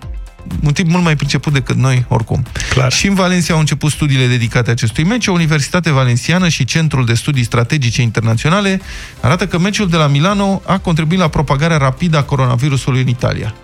[0.62, 2.42] un tip mult mai priceput decât noi, oricum.
[2.70, 2.92] Clar.
[2.92, 5.26] Și în Valencia au început studiile dedicate acestui meci.
[5.26, 8.80] O universitate valenciană și Centrul de Studii Strategice Internaționale
[9.20, 13.54] arată că meciul de la Milano a contribuit la propagarea rapidă a coronavirusului în Italia.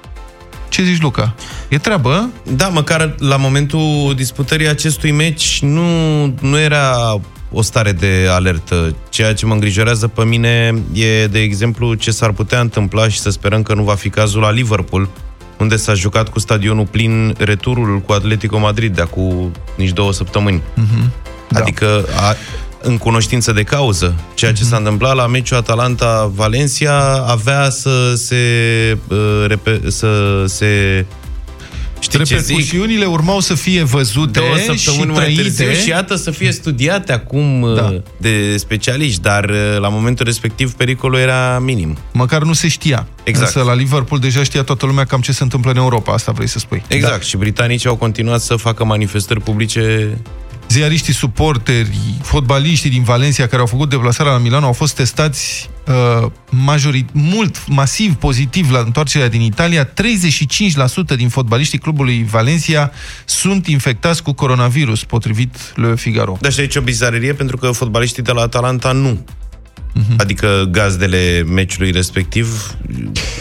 [0.69, 1.35] Ce zici, Luca?
[1.69, 2.31] E treabă?
[2.57, 7.21] Da, măcar la momentul disputării acestui meci nu, nu era
[7.55, 8.95] o stare de alertă.
[9.09, 13.31] Ceea ce mă îngrijorează pe mine e, de exemplu, ce s-ar putea întâmpla și să
[13.31, 15.09] sperăm că nu va fi cazul la Liverpool,
[15.59, 20.61] unde s-a jucat cu stadionul plin returul cu Atletico Madrid de acum nici două săptămâni.
[20.61, 21.11] Mm-hmm.
[21.49, 21.61] Da.
[21.61, 22.35] Adică, a,
[22.83, 24.69] în cunoștință de cauză, ceea ce mm-hmm.
[24.69, 28.37] s-a întâmplat la meciul Atalanta-Valencia avea să se,
[29.09, 31.05] uh, repe, să se
[32.05, 35.43] Știi Repercusiunile urmau să fie văzute Două săptămâni și mai trăite.
[35.43, 37.81] târziu și iată să fie studiate acum Da.
[37.81, 38.03] da.
[38.17, 41.99] de specialiști, dar uh, la momentul respectiv pericolul era minim.
[42.13, 43.07] Măcar nu se știa.
[43.25, 43.55] Exact.
[43.55, 46.49] Însă la Liverpool deja știa toată lumea cam ce se întâmplă în Europa, asta vrei
[46.49, 46.83] să spui.
[46.89, 47.21] Exact, da.
[47.21, 50.19] și britanicii au continuat să facă manifestări publice
[50.69, 56.31] Ziariștii, suporteri, fotbaliștii din Valencia care au făcut deplasarea la Milano au fost testați uh,
[56.51, 59.89] majorit, mult, masiv pozitiv la întoarcerea din Italia.
[59.89, 59.91] 35%
[61.17, 62.93] din fotbaliștii clubului Valencia
[63.25, 66.37] sunt infectați cu coronavirus, potrivit Le Figaro.
[66.41, 69.25] Dar și aici o bizarerie, pentru că fotbaliștii de la Atalanta nu.
[69.97, 70.15] Mhm.
[70.17, 72.75] Adică gazdele meciului respectiv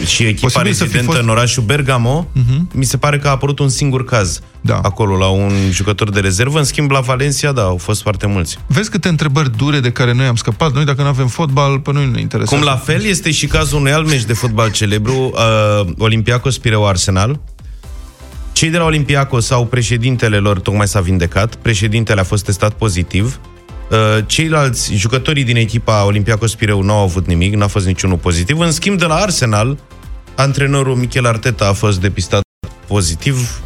[0.06, 2.70] și echipa Posibil să fi rezidentă fost- în orașul Bergamo, Mhm.
[2.74, 4.78] mi se pare că a apărut un singur caz Da.
[4.82, 6.58] acolo, la un jucător de rezervă.
[6.58, 8.58] În schimb, la Valencia, da, au fost foarte mulți.
[8.66, 10.72] Vezi câte întrebări dure de care noi am scăpat?
[10.72, 12.64] Noi, dacă nu avem fotbal, pe noi nu ne interesează.
[12.64, 16.86] Cum la fel este și cazul unui alt meci de fotbal celebru, uh, Olympiacos Pireu
[16.86, 17.40] Arsenal.
[18.52, 23.40] Cei de la Olympiacos sau președintele lor tocmai s-a vindecat, președintele a fost testat pozitiv.
[23.90, 28.58] Uh, ceilalți jucătorii din echipa Olympiacos Pireu nu au avut nimic, n-a fost niciunul pozitiv.
[28.58, 29.78] În schimb, de la Arsenal,
[30.36, 32.40] antrenorul Michel Arteta a fost depistat
[32.86, 33.60] pozitiv,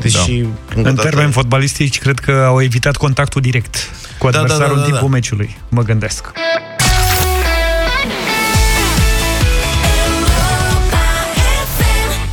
[0.00, 0.14] deși...
[0.40, 0.48] Da.
[0.74, 3.76] încă În dată- termeni fotbalistici, cred că au evitat contactul direct
[4.18, 5.14] cu Da, da, adversarul da, da, în timpul da.
[5.14, 6.30] meciului, mă gândesc.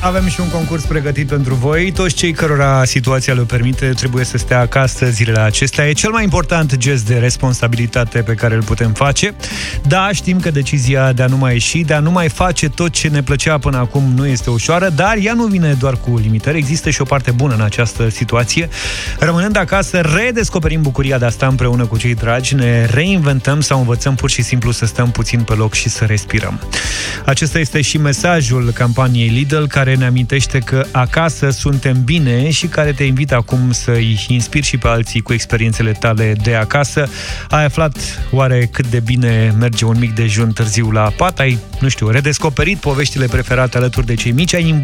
[0.02, 1.92] Avem și un concurs pregătit pentru voi.
[1.92, 5.88] Toți cei cărora situația le permite trebuie să stea acasă zilele acestea.
[5.88, 9.34] E cel mai important gest de responsabilitate pe care îl putem face.
[9.88, 12.92] Da, știm că decizia de a nu mai ieși, de a nu mai face tot
[12.92, 16.58] ce ne plăcea până acum nu este ușoară, dar ea nu vine doar cu limitări.
[16.58, 18.70] Există și o parte bună în această situație.
[19.20, 24.16] Rămânând acasă, redescoperim bucuria de a sta împreună cu cei dragi, ne reinventăm sau învățăm
[24.16, 26.60] pur și simplu să stăm puțin pe loc și să respirăm.
[27.26, 32.92] Acesta este și mesajul campaniei Lidl, care ne amintește că acasă suntem bine și care
[32.92, 37.10] te invită acum să-i inspiri și pe alții cu experiențele tale de acasă.
[37.50, 37.98] Ai aflat
[38.32, 41.40] oare cât de bine merge un mic dejun târziu la pat?
[41.40, 44.54] Ai, nu știu, redescoperit poveștile preferate alături de cei mici?
[44.54, 44.84] Ai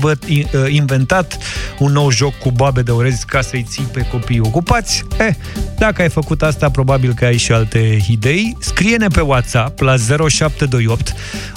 [0.67, 1.37] inventat
[1.79, 5.03] un nou joc cu babe de orez ca să-i ții pe copii ocupați?
[5.19, 5.33] Eh,
[5.77, 8.57] dacă ai făcut asta, probabil că ai și alte idei.
[8.59, 11.13] Scrie-ne pe WhatsApp la 0728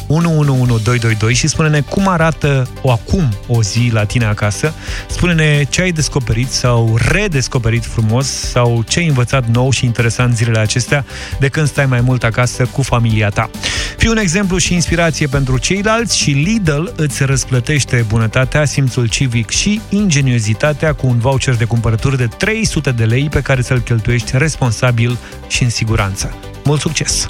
[0.07, 4.75] 111222 și spune-ne cum arată o acum o zi la tine acasă.
[5.09, 10.59] Spune-ne ce ai descoperit sau redescoperit frumos sau ce ai învățat nou și interesant zilele
[10.59, 11.05] acestea
[11.39, 13.51] de când stai mai mult acasă cu familia ta.
[13.97, 19.81] Fii un exemplu și inspirație pentru ceilalți și Lidl îți răsplătește bunătatea, simțul civic și
[19.89, 25.19] ingeniozitatea cu un voucher de cumpărături de 300 de lei pe care să-l cheltuiești responsabil
[25.49, 26.35] și în siguranță.
[26.65, 27.27] Mult succes!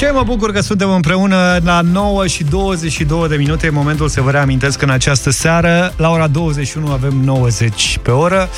[0.00, 3.66] Ce mă bucur că suntem împreună la 9 și 22 de minute.
[3.66, 8.10] E momentul să vă reamintesc că în această seară, la ora 21, avem 90 pe
[8.10, 8.48] oră.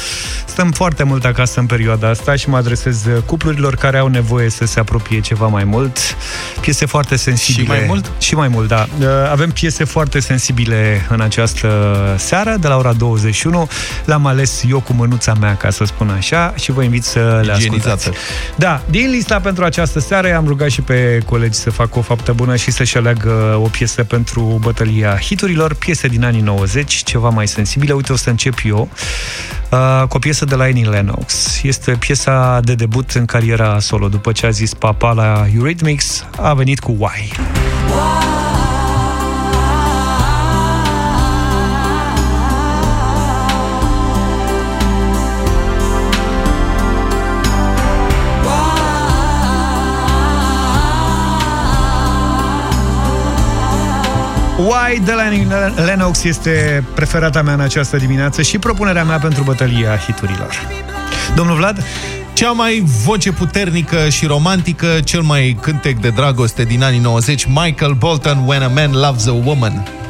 [0.47, 4.64] Stăm foarte mult acasă în perioada asta și mă adresez cuplurilor care au nevoie să
[4.64, 5.99] se apropie ceva mai mult.
[6.61, 7.64] Piese foarte sensibile.
[7.64, 8.11] Și mai mult?
[8.18, 8.86] Și mai mult, da.
[9.30, 11.68] Avem piese foarte sensibile în această
[12.18, 13.68] seară, de la ora 21.
[14.05, 17.53] L-am ales eu cu mânuța mea, ca să spun așa, și vă invit să le
[17.53, 18.11] ascultați.
[18.57, 22.33] Da, din lista pentru această seară am rugat și pe colegi să facă o faptă
[22.33, 27.49] bună și să-și aleagă o piesă pentru bătălia hiturilor, piese din anii 90, ceva mai
[27.49, 27.93] sensibile.
[27.93, 28.89] Uite, o să încep eu
[29.70, 31.61] uh, cu o piesă de la Annie Lennox.
[31.62, 34.09] Este piesa de debut în cariera solo.
[34.09, 37.33] După ce a zis papa la Eurythmics, a venit cu Why.
[37.89, 38.51] Why?
[54.62, 55.28] Why de la
[55.84, 60.68] Lennox este preferata mea în această dimineață și propunerea mea pentru bătălia hiturilor.
[61.34, 61.84] Domnul Vlad?
[62.32, 67.92] Cea mai voce puternică și romantică, cel mai cântec de dragoste din anii 90, Michael
[67.92, 70.01] Bolton, When a Man Loves a Woman.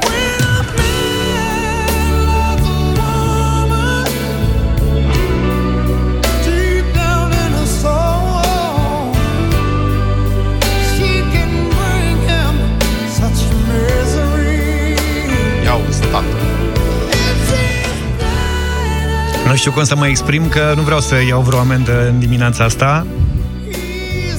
[19.52, 22.64] Nu știu cum să mă exprim, că nu vreau să iau vreo amendă în dimineața
[22.64, 23.06] asta.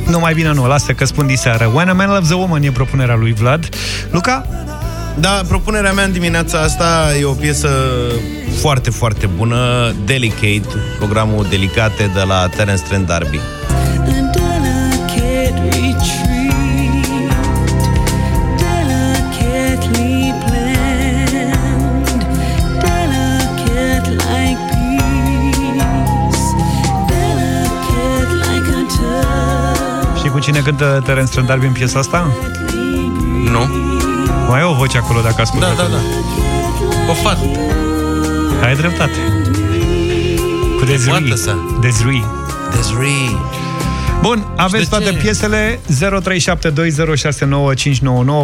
[0.07, 1.71] Nu, mai bine nu, lasă că spun diseară.
[1.73, 3.69] When a Man Loves a Woman e propunerea lui Vlad.
[4.11, 4.45] Luca?
[5.19, 7.69] Da, propunerea mea în dimineața asta e o piesă
[8.59, 13.39] foarte, foarte bună, Delicate, programul Delicate de la Terence Trent D'Arby.
[30.43, 32.31] Cine cântă Terence Trent D'Arby în piesa asta?
[33.51, 33.69] Nu.
[34.47, 35.73] Mai e o voce acolo dacă ascultă.
[35.75, 35.97] Da, da, da.
[37.09, 37.45] O fată.
[38.63, 39.17] Ai dreptate.
[40.79, 41.33] Cu Desiree.
[41.79, 42.25] Desiree.
[42.75, 43.37] Desiree.
[44.23, 45.17] Bun, aveți toate ce?
[45.17, 45.85] piesele 0372069599,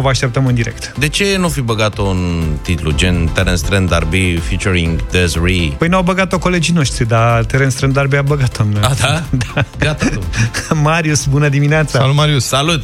[0.02, 0.92] vă așteptăm în direct.
[0.98, 5.72] De ce nu fi băgat-o în titlu, gen Terence Trent D'Arby featuring Desiree?
[5.78, 8.76] Păi n-au băgat-o colegii noștri, dar Terence Trent D'Arby a băgat-o în...
[8.82, 9.22] A, da?
[9.54, 9.64] da.
[9.78, 10.20] Gata, tu.
[10.82, 11.98] Marius, bună dimineața!
[11.98, 12.44] Salut, Marius!
[12.44, 12.82] Salut!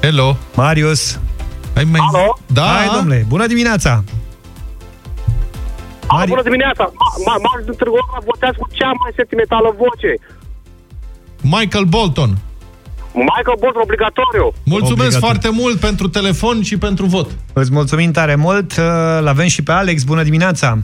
[0.00, 0.36] Hello!
[0.54, 1.18] Marius!
[1.74, 2.00] Hai, mai...
[2.12, 2.38] Alo?
[2.46, 2.62] Da?
[2.62, 4.04] Hai, domnule, bună dimineața!
[6.08, 6.28] Mari...
[6.28, 6.92] Bună dimineața!
[7.46, 10.10] Marius din Târgu votează cu cea mai sentimentală voce.
[11.50, 12.30] Michael Bolton.
[13.14, 14.52] Michael Bolton, obligatoriu.
[14.64, 15.26] Mulțumesc obligatoriu.
[15.26, 17.30] foarte mult pentru telefon și pentru vot.
[17.52, 18.76] Îți mulțumim tare mult.
[19.20, 20.02] L-avem și pe Alex.
[20.02, 20.78] Bună dimineața!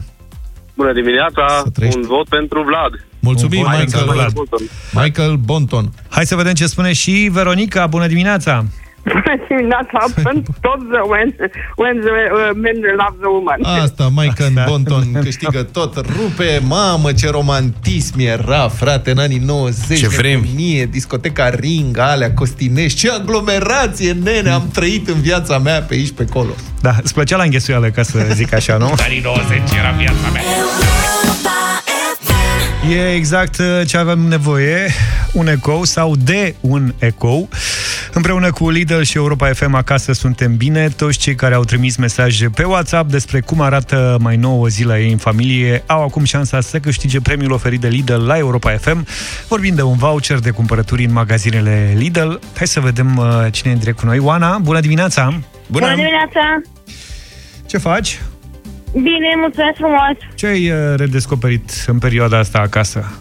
[0.75, 1.63] Bună dimineața!
[1.95, 2.91] Un vot pentru Vlad.
[3.19, 4.33] Mulțumim, Michael, Michael, Vlad.
[4.91, 5.89] Michael Bonton.
[6.09, 7.87] Hai să vedem ce spune și Veronica.
[7.87, 8.65] Bună dimineața!
[9.03, 10.05] Bună dimineața,
[10.61, 11.35] tot the when,
[11.75, 13.81] when the uh, men love the woman.
[13.81, 19.99] Asta, Maica în Bonton câștigă tot, rupe, mamă, ce romantism era, frate, în anii 90.
[19.99, 20.41] Ce vremi.
[20.41, 26.11] nebunie, discoteca Ring, alea, Costinești, ce aglomerație, nene, am trăit în viața mea pe aici,
[26.11, 26.51] pe acolo.
[26.81, 28.93] Da, îți plăcea la înghesuială, ca să zic așa, nu?
[29.05, 30.41] Anii 90 era viața mea.
[32.89, 34.93] E exact uh, ce avem nevoie,
[35.31, 37.49] un ecou sau de un ecou.
[38.15, 40.87] Împreună cu Lidl și Europa FM acasă suntem bine.
[40.87, 44.83] Toți cei care au trimis mesaje pe WhatsApp despre cum arată mai nou o zi
[44.83, 48.71] la ei în familie au acum șansa să câștige premiul oferit de Lidl la Europa
[48.71, 49.07] FM.
[49.47, 52.31] Vorbim de un voucher de cumpărături în magazinele Lidl.
[52.57, 54.19] Hai să vedem uh, cine e în direct cu noi.
[54.19, 55.39] Oana, bună dimineața!
[55.67, 56.61] Bună dimineața!
[57.65, 58.21] Ce faci?
[58.91, 60.35] Bine, mulțumesc frumos!
[60.35, 63.11] Ce ai uh, redescoperit în perioada asta acasă?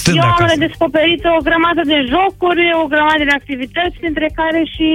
[0.00, 0.52] Stând Eu am acasă.
[0.54, 4.88] redescoperit o grămadă de jocuri, o grămadă de activități, între care și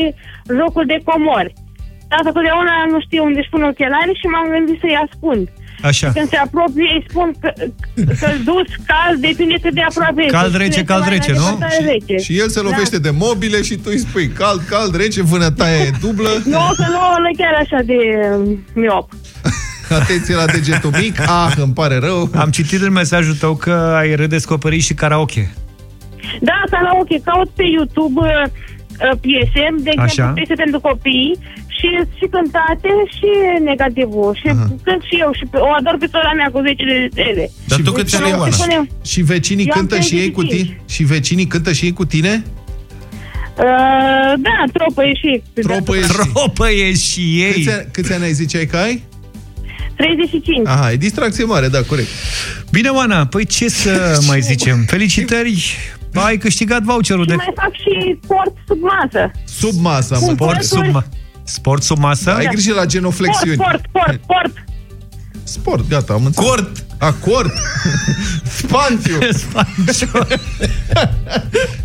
[0.59, 1.53] jocul de comori.
[2.11, 5.45] Tata totdeauna nu știu unde își pun ochelari și m-am gândit să-i ascund.
[5.89, 6.07] Așa.
[6.17, 7.49] Când se apropie, îi spun că,
[8.19, 10.35] că dus, cald, depinde cât de aproape este.
[10.37, 11.49] Cald, rece, Spune cald, ceva rece, mai nu?
[11.57, 12.15] departe, rece.
[12.25, 15.91] Și el se lovește de mobile și tu îi spui cald, cald, rece, vânătaie e
[16.05, 16.29] dublă.
[16.45, 17.97] Nu, că nu, nu e chiar așa de
[18.35, 19.09] um, miop.
[19.89, 21.19] Atenție la degetul mic.
[21.19, 22.29] Ah, îmi pare rău.
[22.35, 25.53] Am citit în mesajul tău că ai redescoperit și karaoke.
[26.41, 28.43] Da, karaoke, caut pe YouTube uh,
[29.11, 30.03] uh, piese, de Așa.
[30.03, 31.37] exemplu, piese pentru copii
[31.77, 33.29] și, și cântate și
[33.63, 34.33] negativul.
[34.41, 34.47] Și
[34.85, 37.49] cânt și eu și pe, o ador pe sora mea cu 10 de stele.
[37.67, 38.73] Dar tu cât Să ani nu ai, se Oana?
[38.73, 40.67] pune- Și vecinii Eu am cântă și ei cu 35.
[40.67, 40.81] tine?
[40.93, 42.43] Și vecinii cântă și ei cu tine?
[43.57, 45.41] Uh, da, tropă e și...
[45.61, 46.07] Tropă e și...
[46.07, 47.53] Tropă e și ei.
[47.53, 49.03] Câți ani, câți ani ai ziceai că ai?
[49.97, 50.67] 35.
[50.67, 52.07] Aha, e distracție mare, da, corect.
[52.71, 54.83] Bine, Oana, păi ce să mai zicem?
[54.87, 55.75] Felicitări!
[56.13, 59.31] Ai câștigat voucherul Și de mai fac și sport sub masă.
[59.45, 60.67] Sub masă, am sport înțeles.
[60.91, 61.07] sub, ma-
[61.43, 62.33] sport sub masă?
[62.35, 63.53] Ai grijă la genoflexiuni.
[63.57, 64.63] Sport, sport, sport, sport.
[65.43, 66.49] Sport, gata, am înțeles.
[66.49, 66.85] Cort!
[66.97, 67.53] Acord!
[68.43, 69.19] Spațiu!
[69.43, 70.09] Spațiu!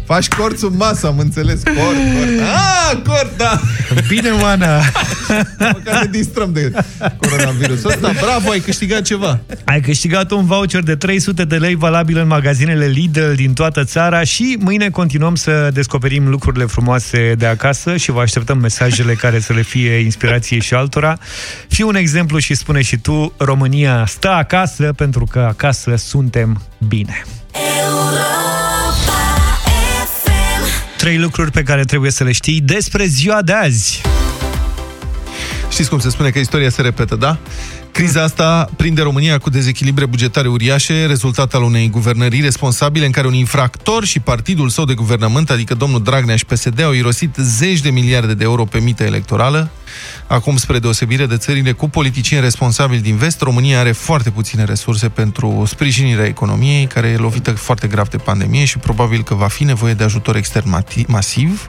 [0.04, 1.62] Faci cort sub masă, am înțeles.
[1.62, 2.40] Cort, cort.
[2.40, 3.60] Ah, cort, da!
[4.08, 4.78] Bine, Oana!
[5.72, 6.72] Măcar ne distrăm de
[7.16, 8.12] coronavirusul ăsta.
[8.20, 9.40] Bravo, ai câștigat ceva.
[9.64, 14.22] Ai câștigat un voucher de 300 de lei valabil în magazinele Lidl din toată țara
[14.22, 19.52] și mâine continuăm să descoperim lucrurile frumoase de acasă și vă așteptăm mesajele care să
[19.52, 21.18] le fie inspirație și altora.
[21.68, 27.24] Fii un exemplu și spune și tu, România stă acasă pentru că acasă suntem bine.
[30.96, 34.00] Trei lucruri pe care trebuie să le știi despre ziua de azi.
[35.70, 37.38] Știți cum se spune că istoria se repetă, da?
[37.92, 43.26] Criza asta prinde România cu dezechilibre bugetare uriașe, rezultat al unei guvernării responsabile în care
[43.26, 47.80] un infractor și partidul său de guvernământ, adică domnul Dragnea și PSD, au irosit zeci
[47.80, 49.70] de miliarde de euro pe mită electorală.
[50.26, 55.08] Acum, spre deosebire de țările cu politicieni responsabili din vest, România are foarte puține resurse
[55.08, 59.64] pentru sprijinirea economiei, care e lovită foarte grav de pandemie și probabil că va fi
[59.64, 61.68] nevoie de ajutor extern mati- masiv.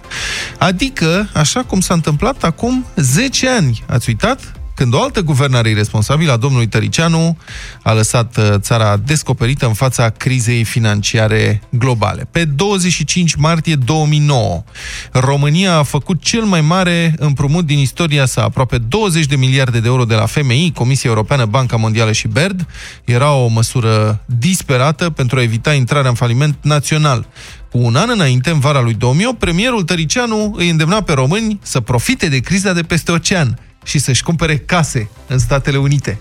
[0.58, 3.84] Adică, așa cum s-a întâmplat acum 10 ani.
[3.88, 4.62] Ați uitat?
[4.76, 7.38] Când o altă guvernare irresponsabilă a domnului Tăricianu
[7.84, 12.28] a lăsat uh, țara descoperită în fața crizei financiare globale.
[12.32, 14.64] Pe 25 martie 2009,
[15.12, 19.88] România a făcut cel mai mare împrumut din istoria sa, aproape 20 de miliarde de
[19.88, 22.68] euro de la FMI, Comisia Europeană, Banca Mondială și BERD.
[23.04, 27.28] Era o măsură disperată pentru a evita intrarea în faliment național.
[27.72, 31.80] Cu un an înainte, în vara lui 2008, premierul Tăricianu îi îndemna pe români să
[31.80, 36.20] profite de criza de peste ocean și să-și cumpere case în Statele Unite.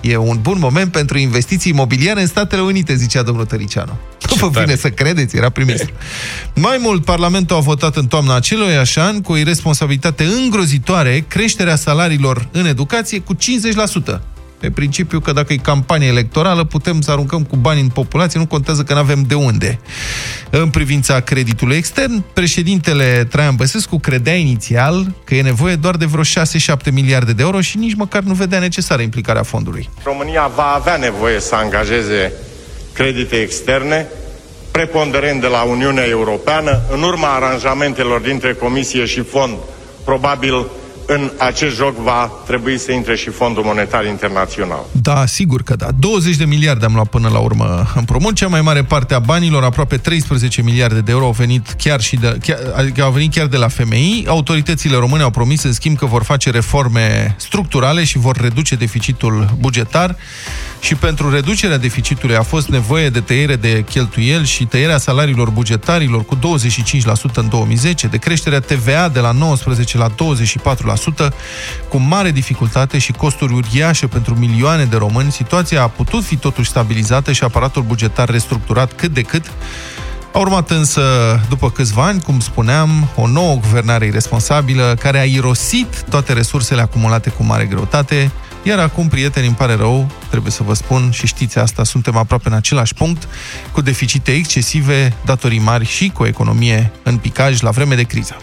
[0.00, 3.98] E un bun moment pentru investiții imobiliare în Statele Unite, zicea domnul Tăricianu.
[4.30, 5.94] Nu vă vine să credeți, era prim-ministru.
[6.54, 12.48] Mai mult, Parlamentul a votat în toamna acelui an cu o irresponsabilitate îngrozitoare creșterea salariilor
[12.52, 13.38] în educație cu 50%.
[14.60, 18.46] Pe principiu că dacă e campanie electorală, putem să aruncăm cu bani în populație, nu
[18.46, 19.78] contează că nu avem de unde.
[20.50, 26.22] În privința creditului extern, președintele Traian Băsescu credea inițial că e nevoie doar de vreo
[26.22, 29.88] 6-7 miliarde de euro și nici măcar nu vedea necesară implicarea fondului.
[30.04, 32.32] România va avea nevoie să angajeze
[32.92, 34.06] credite externe,
[34.70, 39.56] preponderent de la Uniunea Europeană, în urma aranjamentelor dintre Comisie și Fond,
[40.04, 40.66] probabil
[41.06, 44.84] în acest joc va trebui să intre și Fondul Monetar Internațional.
[44.92, 45.88] Da, sigur că da.
[45.98, 48.34] 20 de miliarde am luat până la urmă împrumut.
[48.34, 52.16] Cea mai mare parte a banilor, aproape 13 miliarde de euro, au venit chiar, și
[52.16, 54.24] de, chiar, adică au venit chiar de la FMI.
[54.28, 59.56] Autoritățile române au promis, în schimb, că vor face reforme structurale și vor reduce deficitul
[59.58, 60.16] bugetar.
[60.80, 66.24] Și pentru reducerea deficitului a fost nevoie de tăiere de cheltuieli și tăierea salariilor bugetarilor
[66.24, 66.38] cu 25%
[67.34, 70.08] în 2010, de creșterea TVA de la 19 la
[71.28, 71.32] 24%,
[71.88, 76.70] cu mare dificultate și costuri uriașe pentru milioane de români, situația a putut fi totuși
[76.70, 79.44] stabilizată și aparatul bugetar restructurat cât de cât,
[80.32, 81.02] a urmat însă,
[81.48, 87.30] după câțiva ani, cum spuneam, o nouă guvernare irresponsabilă care a irosit toate resursele acumulate
[87.30, 88.30] cu mare greutate,
[88.66, 92.48] iar acum, prieteni, îmi pare rău, trebuie să vă spun și știți asta, suntem aproape
[92.48, 93.28] în același punct,
[93.72, 98.36] cu deficite excesive, datorii mari și cu o economie în picaj la vreme de criză.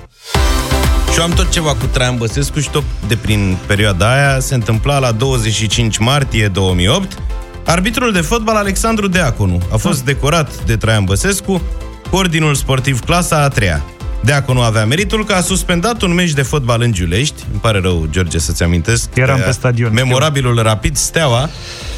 [1.11, 4.53] Și eu am tot ceva cu Traian Băsescu și tot de prin perioada aia se
[4.53, 7.17] întâmpla la 25 martie 2008.
[7.65, 11.61] Arbitrul de fotbal Alexandru Deaconu a fost decorat de Traian Băsescu
[12.09, 13.84] cu Ordinul Sportiv clasa a treia.
[14.26, 17.39] Deaconu avea meritul că a suspendat un meci de fotbal în Giulești.
[17.51, 19.09] Îmi pare rău, George, să-ți amintesc.
[19.15, 19.93] Eram pe stadion.
[19.93, 21.49] Memorabilul Rapid Steaua,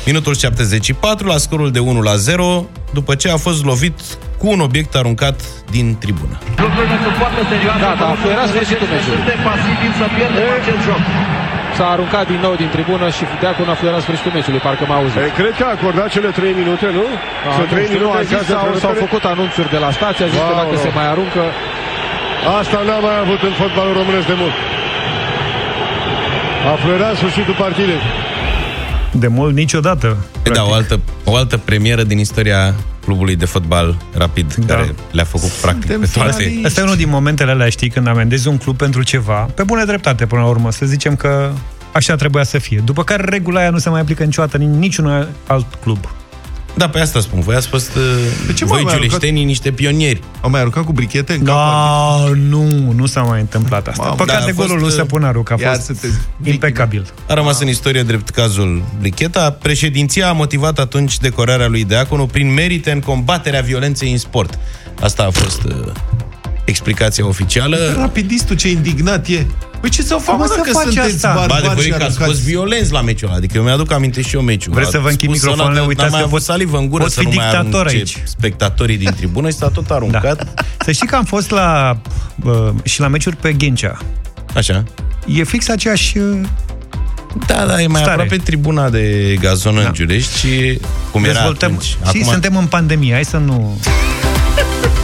[0.05, 3.99] minutul 74, la scorul de 1 la 0, după ce a fost lovit
[4.38, 5.38] cu un obiect aruncat
[5.76, 6.36] din tribună.
[6.65, 7.80] Lucrurile sunt foarte serioase.
[7.88, 9.17] Gata, a fluierat sfârșitul meciului.
[9.21, 11.01] Suntem pasivi să pierdem acest joc.
[11.78, 15.19] S-a aruncat din nou din tribună și Deacon a fluierat sfârșitul meciului, parcă m-a auzit.
[15.28, 17.05] E, cred că a acordat cele 3 minute, nu?
[17.47, 19.03] A, Sunt 3 știu, minute a în zis, caz de s-au, s-au prelungire?
[19.05, 20.84] făcut anunțuri de la stație, a zis că Wow, dacă wow.
[20.86, 21.43] se mai aruncă...
[22.59, 24.53] Asta n-am mai avut în fotbalul românesc de mult.
[26.71, 28.01] A fluierat sfârșitul partidei.
[29.11, 30.17] De mult niciodată.
[30.43, 32.75] Păi Da, o altă, o altă premieră din istoria
[33.05, 34.73] clubului de fotbal rapid, da.
[34.73, 36.61] care le-a făcut practic pe toate.
[36.65, 39.85] Asta e unul din momentele alea, știi, când amendezi un club pentru ceva, pe bună
[39.85, 41.51] dreptate până la urmă, să zicem că
[41.91, 42.81] așa trebuia să fie.
[42.85, 45.97] După care regula aia nu se mai aplică niciodată în niciun alt club.
[46.78, 47.39] Da, pe asta spun.
[47.39, 47.93] Voi ați fost,
[48.45, 50.21] De ce uh, m-am voi mai giuleștenii, niște pionieri.
[50.41, 52.17] Au mai aruncat cu brichete în Da,
[52.49, 54.03] nu, nu s-a mai întâmplat asta.
[54.03, 56.13] Mamă, Păcat da, de a fost, golul lui uh, Săpunaru, că a Iar fost sunteți
[56.43, 57.05] impecabil.
[57.28, 59.51] A rămas în istorie drept cazul Bricheta.
[59.51, 64.59] Președinția a motivat atunci decorarea lui Deaconu prin merite în combaterea violenței în sport.
[65.01, 65.91] Asta a fost uh,
[66.66, 67.78] explicația oficială.
[67.97, 69.45] Rapidistul ce indignat e.
[69.82, 71.28] Păi ce să fac, Cum mă, să dacă faci sunteți asta?
[71.28, 72.30] Ba, barbari și adevărul e că ați aruncați?
[72.30, 73.38] fost violenți la meciul ăla.
[73.38, 74.74] Adică eu mi-aduc aminte și eu meciul.
[74.74, 75.78] Vreți să vă închid Spus microfonele?
[75.80, 77.45] ăla, Uitați n-am că mai avut pot- salivă în gură pot să fi nu mai
[77.45, 78.18] dictator arunce aici.
[78.24, 80.43] spectatorii din tribună și s-a tot aruncat.
[80.43, 80.63] Da.
[80.86, 81.97] Să știi că am fost la
[82.43, 82.53] uh,
[82.84, 83.97] și la meciuri pe Ghencea.
[84.55, 84.84] Așa.
[85.28, 86.18] E fix aceeași...
[86.18, 86.39] Uh,
[87.47, 88.22] Da, da, e mai Stare.
[88.22, 90.80] aproape tribuna de gazon în Giulești și
[91.11, 91.70] cum era dezvoltăm.
[91.72, 91.97] atunci.
[92.18, 93.78] Și suntem în pandemie, hai să nu...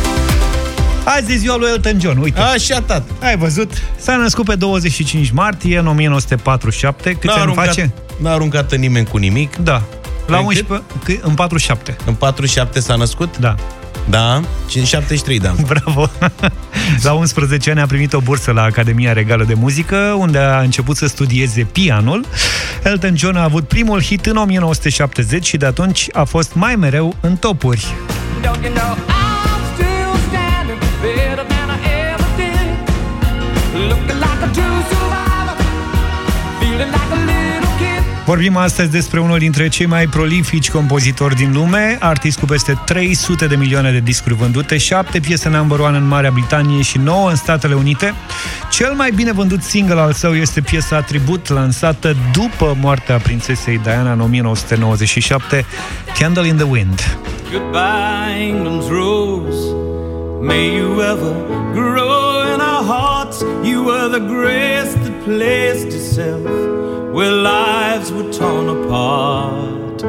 [1.04, 2.40] Azi e ziua lui Elton John, uite.
[2.40, 3.04] Așa, tată.
[3.22, 3.72] Ai văzut?
[3.98, 7.12] S-a născut pe 25 martie în 1947.
[7.12, 7.92] Câți N-a ani aruncat, face?
[8.18, 9.56] N-a aruncat în nimeni cu nimic.
[9.56, 9.82] Da.
[10.28, 11.24] La În 11, cât?
[11.24, 11.96] în 47.
[12.06, 13.38] În 47 s-a născut?
[13.38, 13.56] Da.
[14.10, 15.66] Da, și în 73 de ani.
[15.68, 16.10] Bravo!
[17.04, 20.98] La 11 ani a primit o bursă la Academia Regală de Muzică, unde a început
[20.98, 22.26] să studieze pianul.
[22.84, 27.16] Elton John a avut primul hit în 1970 și de atunci a fost mai mereu
[27.20, 27.94] în topuri.
[28.42, 29.21] Don't you know I'm
[38.26, 43.48] Vorbim astăzi despre unul dintre cei mai prolifici compozitori din lume, artist cu peste 300
[43.48, 47.36] de milioane de discuri vândute, 7 piese number one în Marea Britanie și 9 în
[47.36, 48.14] Statele Unite.
[48.72, 54.12] Cel mai bine vândut single al său este piesa Tribut, lansată după moartea prințesei Diana
[54.12, 55.66] în 1997,
[56.20, 57.18] Candle in the Wind.
[57.52, 59.76] Goodbye, England's rose.
[60.42, 61.34] May you ever
[61.74, 63.38] grow in our hearts.
[63.64, 66.46] You were the grace that placed itself
[67.14, 70.02] where lives were torn apart.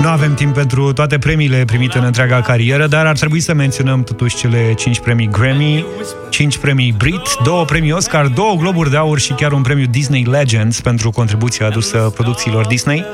[0.00, 4.02] Nu avem timp pentru toate premiile primite în întreaga carieră, dar ar trebui să menționăm
[4.02, 5.84] totuși cele 5 premii Grammy,
[6.30, 10.24] 5 premii Brit, 2 premii Oscar, 2 globuri de aur și chiar un premiu Disney
[10.24, 13.04] Legends pentru contribuția adusă producțiilor Disney.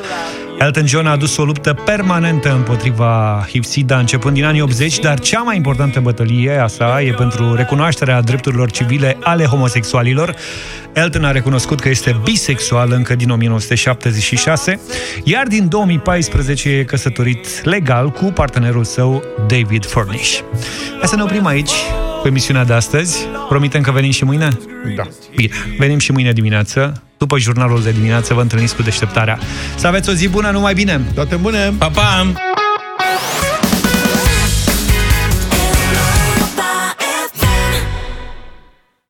[0.63, 5.41] Elton John a adus o luptă permanentă împotriva HIV-SIDA începând din anii 80, dar cea
[5.41, 10.35] mai importantă bătălie a sa e pentru recunoașterea drepturilor civile ale homosexualilor.
[10.93, 14.81] Elton a recunoscut că este bisexual încă din 1976,
[15.25, 20.39] iar din 2014 e căsătorit legal cu partenerul său David Furnish.
[20.99, 21.73] Hai să ne oprim aici
[22.23, 23.27] cu emisiunea de astăzi.
[23.49, 24.49] Promitem că venim și mâine?
[24.97, 25.03] Da.
[25.35, 27.03] Bine, venim și mâine dimineață.
[27.19, 29.39] După jurnalul de dimineață vă întâlniți cu deșteptarea.
[29.77, 31.01] Să aveți o zi bună, numai bine!
[31.15, 31.73] Toate bune!
[31.79, 32.33] Pa, pa!